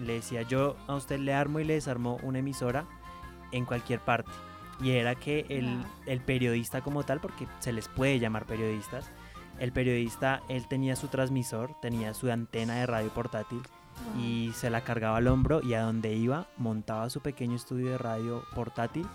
[0.00, 2.86] le decía yo a usted le armo y le desarmo una emisora
[3.52, 4.30] en cualquier parte
[4.80, 9.10] y era que el, el, periodista como tal, porque se les puede llamar periodistas,
[9.58, 13.60] el periodista, él tenía su transmisor, tenía su antena de radio portátil
[14.18, 17.98] y se la cargaba al hombro y a donde iba montaba su pequeño estudio de
[17.98, 19.06] radio portátil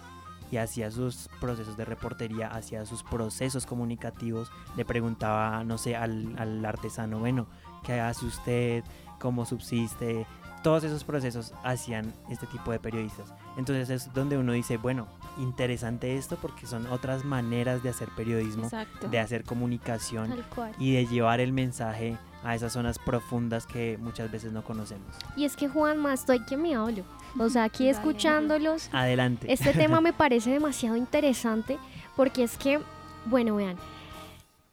[0.54, 6.36] y hacía sus procesos de reportería, hacía sus procesos comunicativos, le preguntaba, no sé, al,
[6.38, 7.48] al artesano, bueno,
[7.84, 8.84] ¿qué hace usted?
[9.20, 10.28] ¿Cómo subsiste?
[10.62, 13.34] Todos esos procesos hacían este tipo de periodistas.
[13.58, 15.08] Entonces es donde uno dice, bueno,
[15.40, 18.70] interesante esto porque son otras maneras de hacer periodismo,
[19.10, 20.36] de hacer comunicación
[20.78, 25.08] y de llevar el mensaje a esas zonas profundas que muchas veces no conocemos.
[25.36, 27.04] Y es que Juanma, estoy que me hablo.
[27.39, 28.89] O sea, aquí escuchándolos.
[28.91, 29.52] Adelante.
[29.52, 31.78] Este tema me parece demasiado interesante
[32.16, 32.80] porque es que,
[33.26, 33.78] bueno, vean,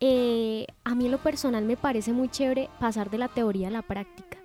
[0.01, 3.71] eh, a mí en lo personal me parece muy chévere pasar de la teoría a
[3.71, 4.39] la práctica.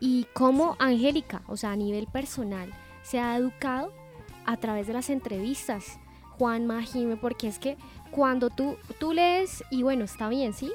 [0.00, 2.72] Y como Angélica, o sea, a nivel personal,
[3.02, 3.92] se ha educado
[4.46, 5.98] a través de las entrevistas,
[6.38, 7.76] Juan Majime, porque es que
[8.10, 10.72] cuando tú, tú lees, y bueno, está bien, ¿sí?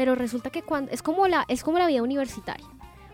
[0.00, 2.66] Pero resulta que cuando, es, como la, es como la vida universitaria.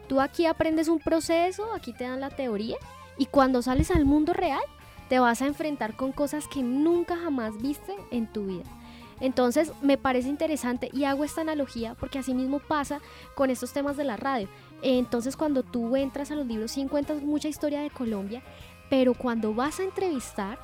[0.07, 2.77] Tú aquí aprendes un proceso, aquí te dan la teoría,
[3.19, 4.63] y cuando sales al mundo real,
[5.09, 8.71] te vas a enfrentar con cosas que nunca jamás viste en tu vida.
[9.19, 13.01] Entonces me parece interesante y hago esta analogía porque así mismo pasa
[13.35, 14.49] con estos temas de la radio.
[14.81, 18.45] Entonces cuando tú entras a los libros sí encuentras mucha historia de Colombia
[18.89, 20.59] pero cuando vas a entrevistar,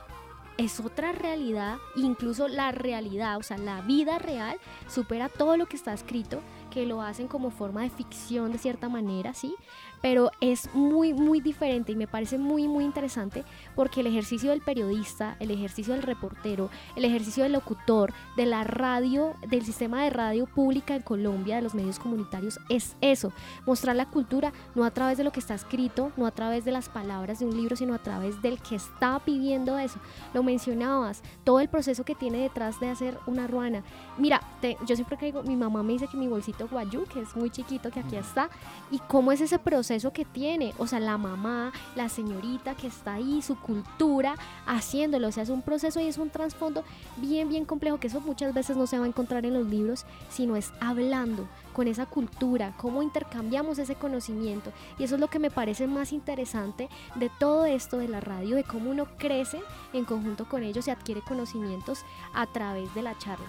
[0.59, 5.77] es otra realidad, incluso la realidad, o sea, la vida real supera todo lo que
[5.77, 6.41] está escrito,
[6.71, 9.55] que lo hacen como forma de ficción de cierta manera, ¿sí?
[10.03, 13.45] Pero es muy, muy diferente y me parece muy, muy interesante
[13.75, 18.65] porque el ejercicio del periodista, el ejercicio del reportero, el ejercicio del locutor, de la
[18.65, 23.33] radio, del sistema de radio pública en Colombia, de los medios comunitarios, es eso,
[23.65, 26.73] mostrar la cultura no a través de lo que está escrito, no a través de
[26.73, 30.01] las palabras de un libro, sino a través del que está pidiendo eso.
[30.35, 33.85] Lo mencionabas, todo el proceso que tiene detrás de hacer una ruana.
[34.19, 34.41] Mira,
[34.85, 37.91] yo siempre caigo, mi mamá me dice que mi bolsito guayú, que es muy chiquito,
[37.91, 38.51] que aquí está,
[38.91, 42.87] y cómo es ese proceso eso que tiene, o sea, la mamá, la señorita que
[42.87, 44.35] está ahí, su cultura,
[44.67, 46.85] haciéndolo, o sea, es un proceso y es un trasfondo
[47.17, 50.05] bien, bien complejo, que eso muchas veces no se va a encontrar en los libros,
[50.31, 54.73] sino es hablando con esa cultura, cómo intercambiamos ese conocimiento.
[54.99, 58.57] Y eso es lo que me parece más interesante de todo esto de la radio,
[58.57, 59.61] de cómo uno crece
[59.93, 63.47] en conjunto con ellos y adquiere conocimientos a través de la charla.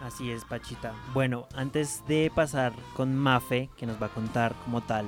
[0.00, 0.94] Así es, Pachita.
[1.12, 5.06] Bueno, antes de pasar con Mafe, que nos va a contar como tal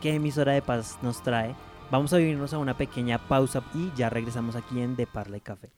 [0.00, 1.54] qué emisora de paz nos trae,
[1.90, 5.40] vamos a vivirnos a una pequeña pausa y ya regresamos aquí en De Parla y
[5.40, 5.70] Café.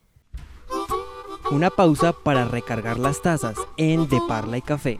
[1.51, 4.99] Una pausa para recargar las tazas en De Parla y Café.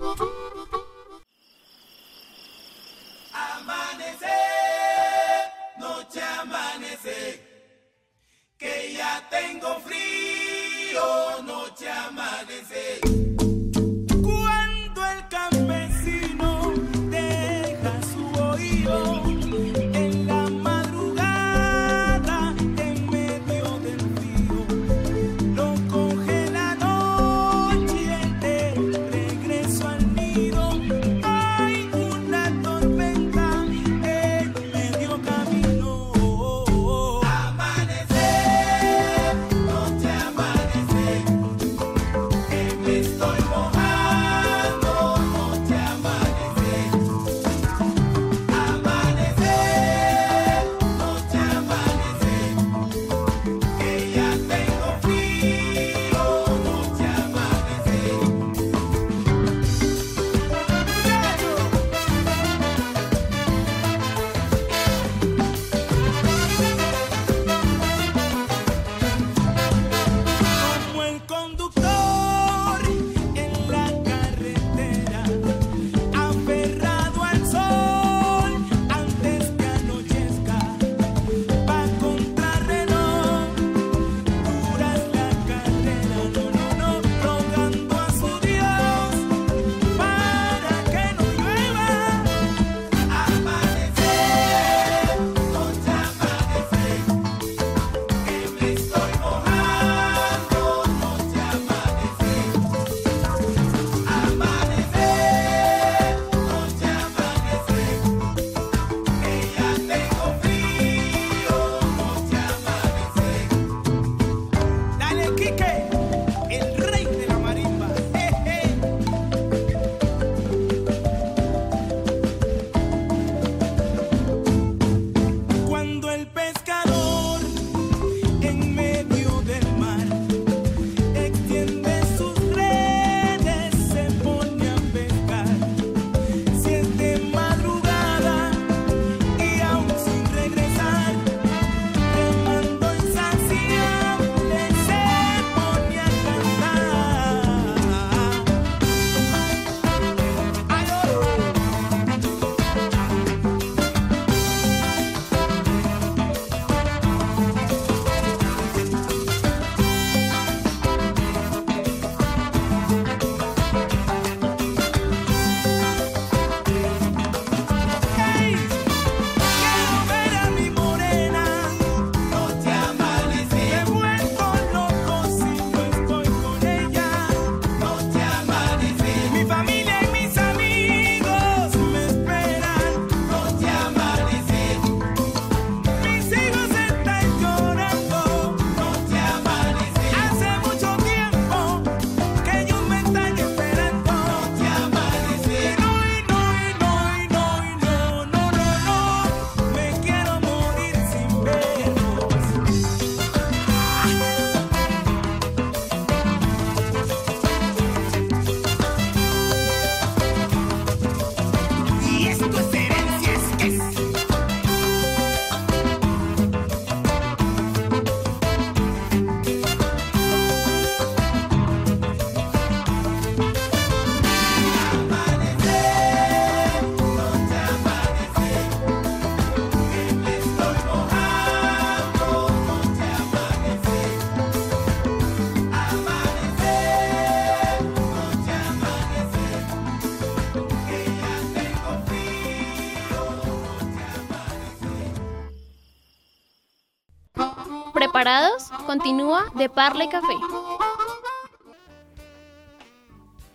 [249.63, 250.35] De Parla y Café.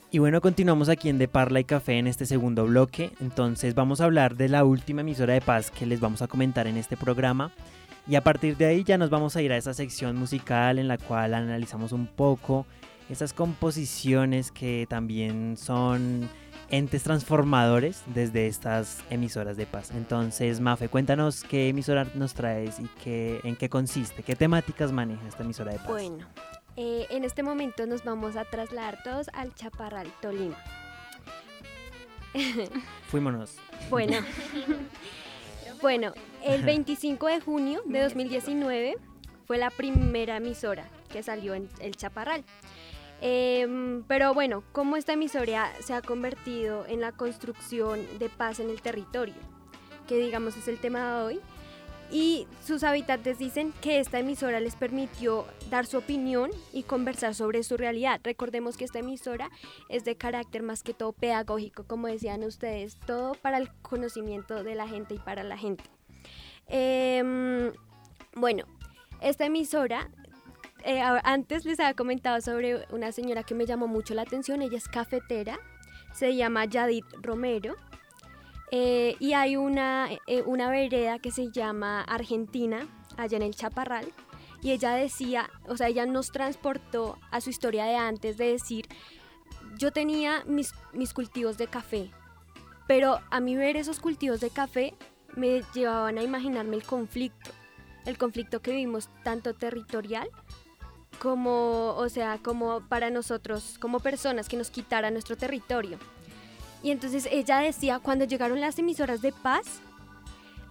[0.10, 3.12] Y bueno, continuamos aquí en De Parla y Café en este segundo bloque.
[3.20, 6.66] Entonces vamos a hablar de la última emisora de paz que les vamos a comentar
[6.66, 7.52] en este programa.
[8.08, 10.88] Y a partir de ahí ya nos vamos a ir a esa sección musical en
[10.88, 12.66] la cual analizamos un poco
[13.10, 16.30] esas composiciones que también son
[16.70, 19.92] entes transformadores desde estas emisoras de paz.
[19.92, 25.28] Entonces, Mafe, cuéntanos qué emisora nos traes y qué, en qué consiste, qué temáticas maneja
[25.28, 25.88] esta emisora de paz.
[25.88, 26.26] Bueno,
[26.76, 30.58] eh, en este momento nos vamos a trasladar todos al Chaparral, Tolima.
[33.08, 33.56] Fuímonos.
[33.90, 34.18] Bueno,
[35.82, 36.14] bueno,
[36.44, 38.98] el 25 de junio de 2019
[39.46, 42.44] fue la primera emisora que salió en el Chaparral.
[43.22, 48.70] Em, pero bueno, ¿cómo esta emisora se ha convertido en la construcción de paz en
[48.70, 49.36] el territorio?
[50.08, 51.42] Que digamos es el tema de hoy.
[52.10, 57.64] Y sus habitantes dicen que esta emisora les permitió dar su opinión y conversar sobre
[57.64, 58.22] su realidad.
[58.24, 59.50] Recordemos que esta emisora
[59.90, 64.76] es de carácter más que todo pedagógico, como decían ustedes, todo para el conocimiento de
[64.76, 65.84] la gente y para la gente.
[66.68, 67.74] Em,
[68.36, 68.64] bueno,
[69.20, 70.10] esta emisora
[70.84, 74.78] eh, antes les había comentado sobre una señora que me llamó mucho la atención, ella
[74.78, 75.60] es cafetera,
[76.14, 77.76] se llama Yadit Romero.
[78.72, 84.12] Eh, y hay una, eh, una vereda que se llama Argentina, allá en el Chaparral,
[84.62, 88.88] y ella decía, o sea, ella nos transportó a su historia de antes de decir,
[89.78, 92.12] yo tenía mis, mis cultivos de café,
[92.88, 94.94] pero a mí ver esos cultivos de café
[95.36, 97.52] me llevaban a imaginarme el conflicto,
[98.06, 100.30] el conflicto que vivimos tanto territorial
[101.20, 105.98] como, o sea, como para nosotros, como personas que nos quitaran nuestro territorio.
[106.84, 109.82] Y entonces ella decía, cuando llegaron las emisoras de paz,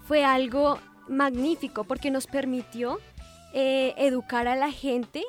[0.07, 0.79] fue algo
[1.09, 3.01] magnífico porque nos permitió
[3.53, 5.25] eh, educar a la gente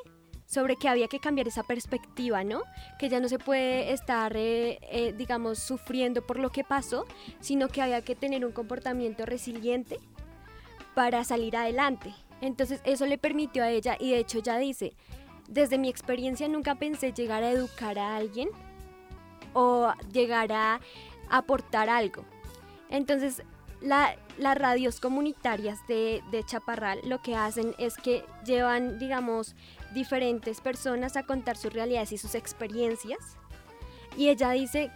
[0.46, 2.62] sobre que había que cambiar esa perspectiva, ¿no?
[2.98, 7.04] Que ya no se puede estar, eh, eh, digamos, sufriendo por lo que pasó,
[7.40, 10.00] sino que había que tener un comportamiento resiliente
[10.94, 12.14] para salir adelante.
[12.40, 14.94] Entonces eso le permitió a ella y de hecho ya dice,
[15.48, 18.48] desde mi experiencia nunca pensé llegar a educar a alguien
[19.54, 20.80] o llegar a
[21.30, 22.24] aportar algo.
[22.90, 23.42] Entonces
[23.80, 29.54] las radios comunitarias de, de, Chaparral lo que hacen es que llevan, digamos,
[29.94, 33.36] diferentes personas a contar sus realidades y sus experiencias.
[34.16, 34.90] Y ella dice,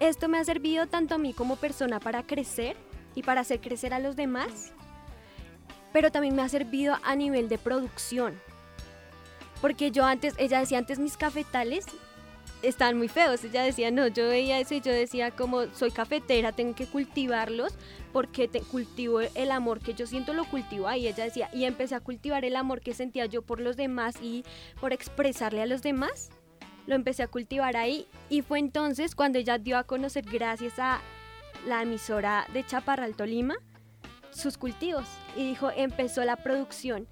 [0.00, 2.76] esto me ha servido tanto a mí como persona para crecer
[3.14, 4.72] y para hacer crecer a los demás,
[5.92, 8.40] pero también me ha servido a nivel de producción.
[9.60, 11.86] Porque yo antes, ella decía antes mis cafetales
[12.62, 13.42] estaban muy feos.
[13.44, 17.74] Ella decía, no, yo veía eso yo decía como soy cafetera, tengo que cultivarlos
[18.12, 21.06] porque te cultivo el amor que yo siento, lo cultivo ahí.
[21.06, 24.44] Ella decía, y empecé a cultivar el amor que sentía yo por los demás y
[24.80, 26.30] por expresarle a los demás.
[26.86, 31.00] Lo empecé a cultivar ahí y fue entonces cuando ella dio a conocer, gracias a
[31.66, 33.56] la emisora de Chaparral Tolima,
[34.30, 35.06] sus cultivos.
[35.36, 37.06] Y dijo, empezó la producción.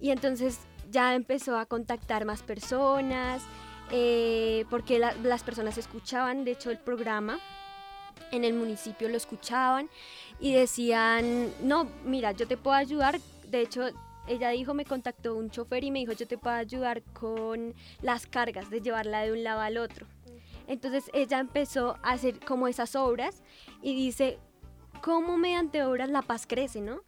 [0.00, 0.60] Y entonces
[0.90, 3.42] ya empezó a contactar más personas,
[3.90, 7.38] eh, porque las personas escuchaban, de hecho, el programa
[8.30, 9.90] en el municipio lo escuchaban
[10.40, 13.90] y decían, no, mira, yo te puedo ayudar, de hecho,
[14.26, 18.26] ella dijo, me contactó un chofer y me dijo, yo te puedo ayudar con las
[18.26, 20.06] cargas, de llevarla de un lado al otro.
[20.66, 23.42] Entonces ella empezó a hacer como esas obras
[23.82, 24.38] y dice,
[25.02, 27.02] ¿cómo mediante obras la paz crece, no?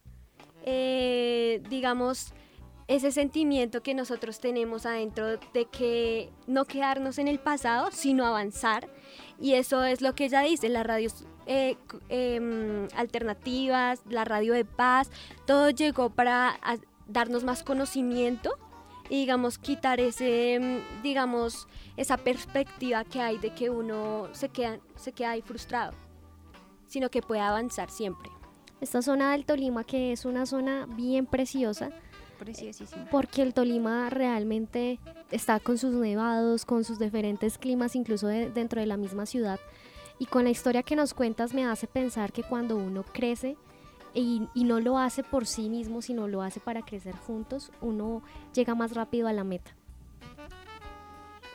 [0.66, 2.34] Eh, digamos,
[2.86, 8.88] ese sentimiento que nosotros tenemos adentro de que no quedarnos en el pasado, sino avanzar.
[9.40, 11.76] Y eso es lo que ella dice, las radios eh,
[12.08, 15.10] em, alternativas, la radio de paz,
[15.46, 16.58] todo llegó para
[17.06, 18.58] darnos más conocimiento
[19.08, 24.78] y digamos quitar ese, em, digamos, esa perspectiva que hay de que uno se queda,
[24.96, 25.92] se queda ahí frustrado,
[26.94, 28.30] sino que puede avanzar siempre.
[28.80, 31.90] Esta zona del Tolima que es una zona bien preciosa,
[32.38, 33.06] Preciosísimo.
[33.10, 34.98] Porque el Tolima realmente
[35.30, 39.58] está con sus nevados, con sus diferentes climas, incluso dentro de la misma ciudad.
[40.18, 43.56] Y con la historia que nos cuentas me hace pensar que cuando uno crece
[44.14, 48.22] y, y, no lo hace por sí mismo, sino lo hace para crecer juntos, uno
[48.52, 49.74] llega más rápido a la meta.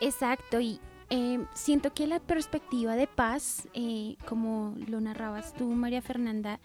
[0.02, 0.80] Exacto, y
[1.10, 6.60] eh, siento que la perspectiva de paz, eh, como lo narrabas tú, María Fernanda,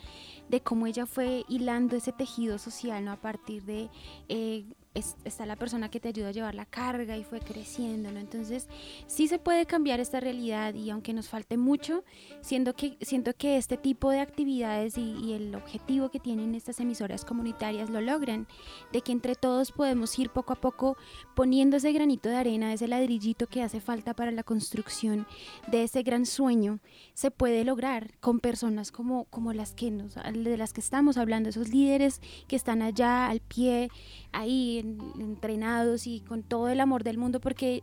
[0.49, 3.13] de cómo ella fue hilando ese tejido social ¿no?
[3.13, 3.89] a partir de
[4.29, 4.65] eh,
[4.95, 8.21] está la persona que te ayuda a llevar la carga y fue creciendo, ¿no?
[8.21, 8.69] Entonces,
[9.07, 12.05] sí se puede cambiar esta realidad y aunque nos falte mucho,
[12.41, 16.79] siento que, siento que este tipo de actividades y, y el objetivo que tienen estas
[16.79, 18.47] emisoras comunitarias lo logran,
[18.93, 20.97] de que entre todos podemos ir poco a poco
[21.35, 25.27] poniendo ese granito de arena, ese ladrillito que hace falta para la construcción
[25.67, 26.79] de ese gran sueño,
[27.15, 31.49] se puede lograr con personas como, como las que nos, de las que estamos hablando,
[31.49, 33.89] esos líderes que están allá al pie,
[34.33, 34.84] ahí
[35.19, 37.83] entrenados y con todo el amor del mundo, porque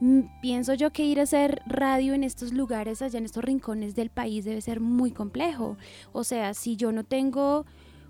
[0.00, 3.94] mm, pienso yo que ir a hacer radio en estos lugares, allá en estos rincones
[3.94, 5.76] del país, debe ser muy complejo.
[6.12, 7.64] O sea, si yo no tengo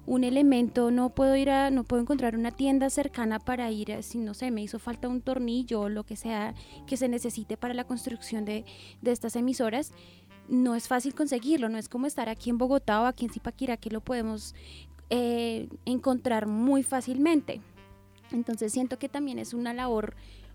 [0.06, 4.02] un elemento, no puedo ir a, no puedo encontrar una tienda cercana para ir, a,
[4.02, 6.54] si no sé, me hizo falta un tornillo o lo que sea
[6.86, 8.64] que se necesite para la construcción de,
[9.02, 9.92] estas emisoras,
[10.48, 13.78] no es fácil conseguirlo, no es como estar aquí en Bogotá o aquí en Zipaquirá
[13.78, 14.54] que lo podemos
[15.08, 17.62] eh, encontrar muy fácilmente.
[18.34, 20.14] Entonces siento que también es una labor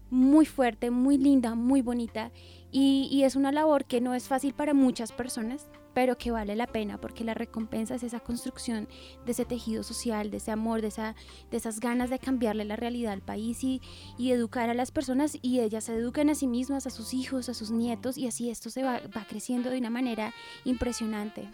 [0.10, 2.32] muy fuerte, muy linda, muy bonita
[2.72, 6.68] y, es una labor que no es fácil para muchas personas, pero que vale la
[6.68, 8.88] pena porque la recompensa es esa construcción
[9.26, 11.16] de ese tejido social, de ese amor, de, esa,
[11.50, 13.82] de esas ganas de cambiarle la realidad al país y,
[14.20, 17.56] educar a las personas y ellas se educan a sí mismas, a sus hijos, a
[17.56, 21.50] sus nietos y así esto se va, creciendo de una manera impresionante.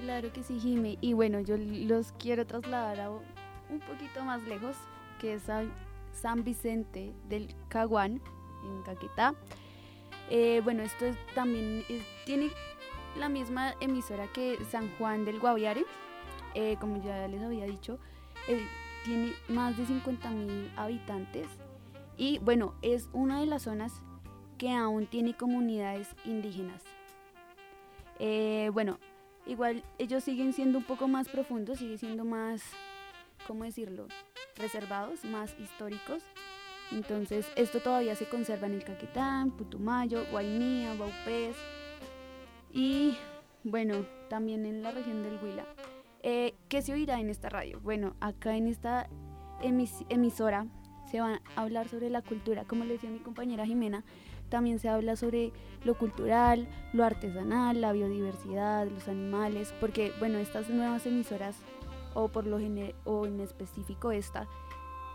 [0.00, 0.96] Claro que sí, Jime.
[1.00, 3.10] Y bueno, yo los quiero trasladar a
[3.70, 4.76] un poquito más lejos,
[5.20, 5.42] que es
[6.12, 8.20] San Vicente del Caguán,
[8.64, 9.34] en Caquetá.
[10.30, 11.84] Eh, bueno, esto también
[12.24, 12.50] tiene
[13.16, 15.84] la misma emisora que San Juan del Guaviare,
[16.54, 17.98] eh, como ya les había dicho,
[18.48, 18.66] eh,
[19.04, 21.46] tiene más de 50 mil habitantes
[22.16, 23.92] y bueno, es una de las zonas
[24.58, 26.82] que aún tiene comunidades indígenas.
[28.72, 28.98] bueno,
[29.46, 32.62] igual ellos siguen siendo un poco más profundos, siguen siendo más,
[33.46, 34.06] ¿cómo decirlo?,
[34.56, 36.22] reservados, más históricos.
[36.92, 41.56] Entonces, esto todavía se conserva en el Caquetán, Putumayo, Guainía, Baupés
[42.72, 43.16] y,
[43.64, 45.66] bueno, también en la región del Huila.
[46.22, 47.80] Eh, ¿Qué se oirá en esta radio?
[47.80, 49.08] Bueno, acá en esta
[50.08, 50.66] emisora
[51.10, 54.04] se va a hablar sobre la cultura, como le decía mi compañera Jimena,
[54.48, 55.52] también se habla sobre
[55.84, 61.56] lo cultural, lo artesanal, la biodiversidad, los animales, porque bueno, estas nuevas emisoras,
[62.16, 62.56] o por lo
[63.04, 64.48] o en específico esta,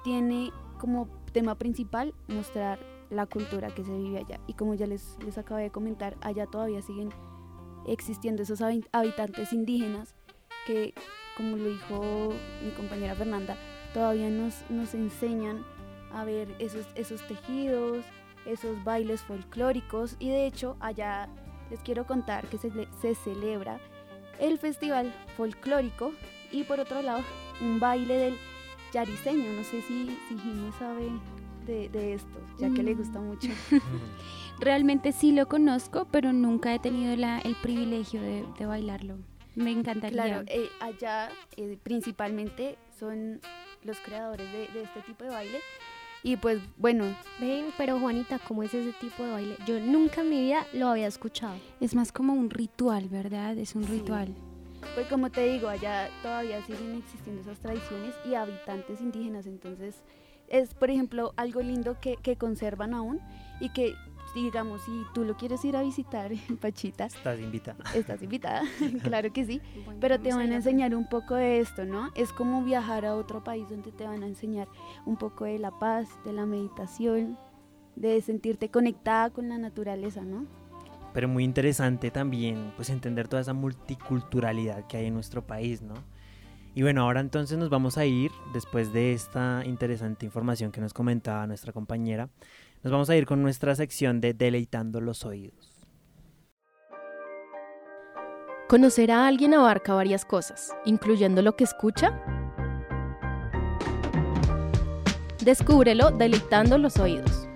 [0.03, 2.79] tiene como tema principal mostrar
[3.09, 4.39] la cultura que se vive allá.
[4.47, 7.09] Y como ya les, les acabé de comentar, allá todavía siguen
[7.87, 10.13] existiendo esos habitantes indígenas
[10.67, 10.93] que,
[11.35, 12.29] como lo dijo
[12.63, 13.57] mi compañera Fernanda,
[13.95, 15.65] todavía nos, nos enseñan
[16.13, 18.05] a ver esos, esos tejidos,
[18.45, 21.29] esos bailes folclóricos y de hecho allá
[21.71, 22.69] les quiero contar que se,
[23.01, 23.79] se celebra
[24.39, 26.11] el festival folclórico
[26.51, 27.23] y por otro lado
[27.61, 28.37] un baile del
[28.93, 29.51] yariseño.
[29.53, 31.09] No sé si, si Jimmy sabe
[31.65, 33.25] de, esto, ya que le gusta mm.
[33.25, 33.49] mucho.
[34.59, 39.17] Realmente sí lo conozco, pero nunca he tenido la, el privilegio de, bailarlo.
[39.55, 40.23] Me encantaría.
[40.23, 43.41] Claro, eh, allá eh, principalmente son
[43.83, 45.59] los creadores de, de este tipo de baile
[46.23, 47.05] y pues bueno.
[47.39, 49.57] Ven, pero Juanita, ¿cómo es ese tipo de baile?
[49.65, 51.55] Yo nunca en mi vida lo había escuchado.
[51.79, 53.57] Es más como un ritual, ¿verdad?
[53.57, 54.35] Es un ritual.
[54.95, 60.01] Pues como te digo, allá todavía siguen existiendo esas tradiciones y habitantes indígenas, entonces
[60.47, 63.19] es, por ejemplo, algo lindo que, que conservan aún
[63.59, 63.95] y que
[64.33, 67.83] digamos, si tú lo quieres ir a visitar Pachita, estás invitada.
[67.93, 68.61] Estás invitada,
[69.03, 69.61] claro que sí.
[69.99, 72.11] pero te van a enseñar un poco de esto, ¿no?
[72.15, 74.67] Es como viajar a otro país donde te van a enseñar
[75.05, 77.37] un poco de la paz, de la meditación,
[77.95, 80.45] de sentirte conectada con la naturaleza, ¿no?
[81.13, 85.95] Pero muy interesante también, pues entender toda esa multiculturalidad que hay en nuestro país, ¿no?
[86.73, 90.93] Y bueno, ahora entonces nos vamos a ir, después de esta interesante información que nos
[90.93, 92.29] comentaba nuestra compañera,
[92.81, 95.81] nos vamos a ir con nuestra sección de Deleitando los Oídos.
[98.71, 102.17] Conocer a alguien abarca varias cosas, incluyendo lo que escucha.
[105.43, 107.50] Descúbrelo deleitando los oídos.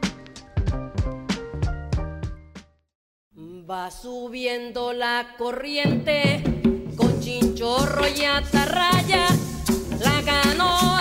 [3.68, 6.44] Va subiendo la corriente
[6.96, 9.26] con chinchorro y atarraya,
[10.00, 10.95] la canoa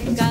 [0.00, 0.27] parezca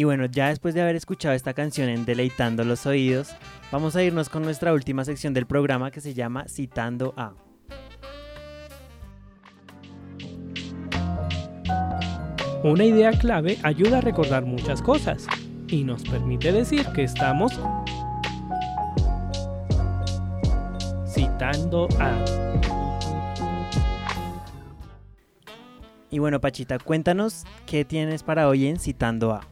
[0.00, 3.36] Y bueno, ya después de haber escuchado esta canción en Deleitando los Oídos,
[3.70, 7.34] vamos a irnos con nuestra última sección del programa que se llama Citando a.
[12.64, 15.26] Una idea clave ayuda a recordar muchas cosas
[15.68, 17.60] y nos permite decir que estamos
[21.06, 22.24] citando a.
[26.10, 29.49] Y bueno, Pachita, cuéntanos qué tienes para hoy en Citando a.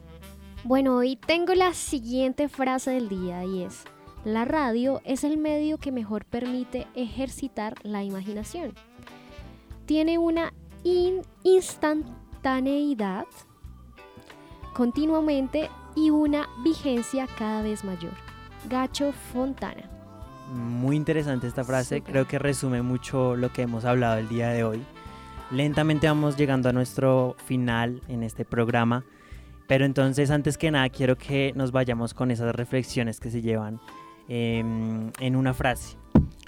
[0.63, 3.85] Bueno, hoy tengo la siguiente frase del día y es,
[4.25, 8.73] la radio es el medio que mejor permite ejercitar la imaginación.
[9.85, 10.53] Tiene una
[10.83, 13.25] in- instantaneidad
[14.73, 18.13] continuamente y una vigencia cada vez mayor.
[18.69, 19.89] Gacho Fontana.
[20.53, 24.63] Muy interesante esta frase, creo que resume mucho lo que hemos hablado el día de
[24.63, 24.83] hoy.
[25.51, 29.03] Lentamente vamos llegando a nuestro final en este programa,
[29.69, 33.79] pero entonces antes que nada quiero que nos vayamos con esas reflexiones que se llevan
[34.27, 35.95] em, en una frase.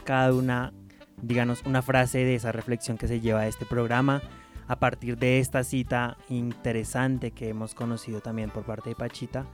[0.04, 0.74] Cada una,
[1.22, 4.24] díganos una frase de esa reflexión que se lleva a este programa
[4.68, 9.46] a partir de esta cita interesante que hemos conocido también por parte de Pachita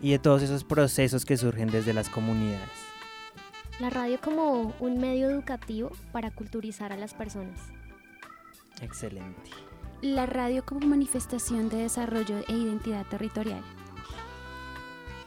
[0.00, 2.70] y de todos esos procesos que surgen desde las comunidades.
[3.80, 7.68] La radio como un medio educativo para culturizar a las personas.
[8.80, 9.50] Excelente.
[10.02, 13.60] La radio como manifestación de desarrollo e identidad territorial.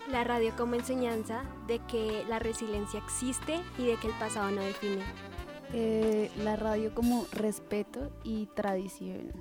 [0.10, 4.62] La radio como enseñanza de que la resiliencia existe y de que el pasado no
[4.62, 5.04] define.
[5.74, 9.32] Eh, la radio como respeto y tradición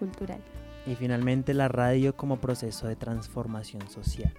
[0.00, 0.40] cultural.
[0.84, 4.32] Y finalmente la radio como proceso de transformación social.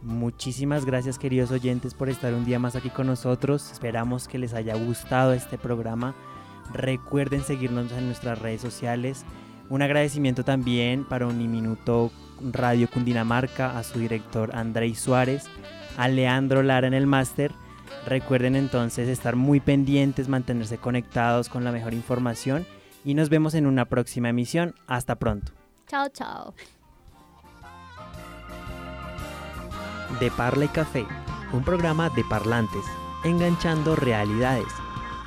[0.00, 3.72] Muchísimas gracias queridos oyentes por estar un día más aquí con nosotros.
[3.72, 6.14] Esperamos que les haya gustado este programa.
[6.72, 9.24] Recuerden seguirnos en nuestras redes sociales.
[9.68, 12.10] Un agradecimiento también para Uniminuto
[12.50, 15.46] Radio Cundinamarca, a su director Andrei Suárez,
[15.96, 17.52] a Leandro Lara en el máster.
[18.06, 22.66] Recuerden entonces estar muy pendientes, mantenerse conectados con la mejor información
[23.04, 24.74] y nos vemos en una próxima emisión.
[24.86, 25.52] Hasta pronto.
[25.86, 26.54] Chao, chao.
[30.20, 31.06] De Parla y Café,
[31.52, 32.84] un programa de parlantes,
[33.24, 34.66] enganchando realidades,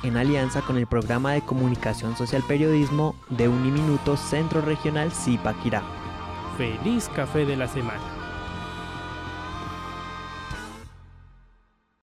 [0.06, 5.82] en alianza con el programa de comunicación social periodismo de Uniminuto Centro Regional Zipaquirá.
[6.56, 8.15] Feliz café de la semana.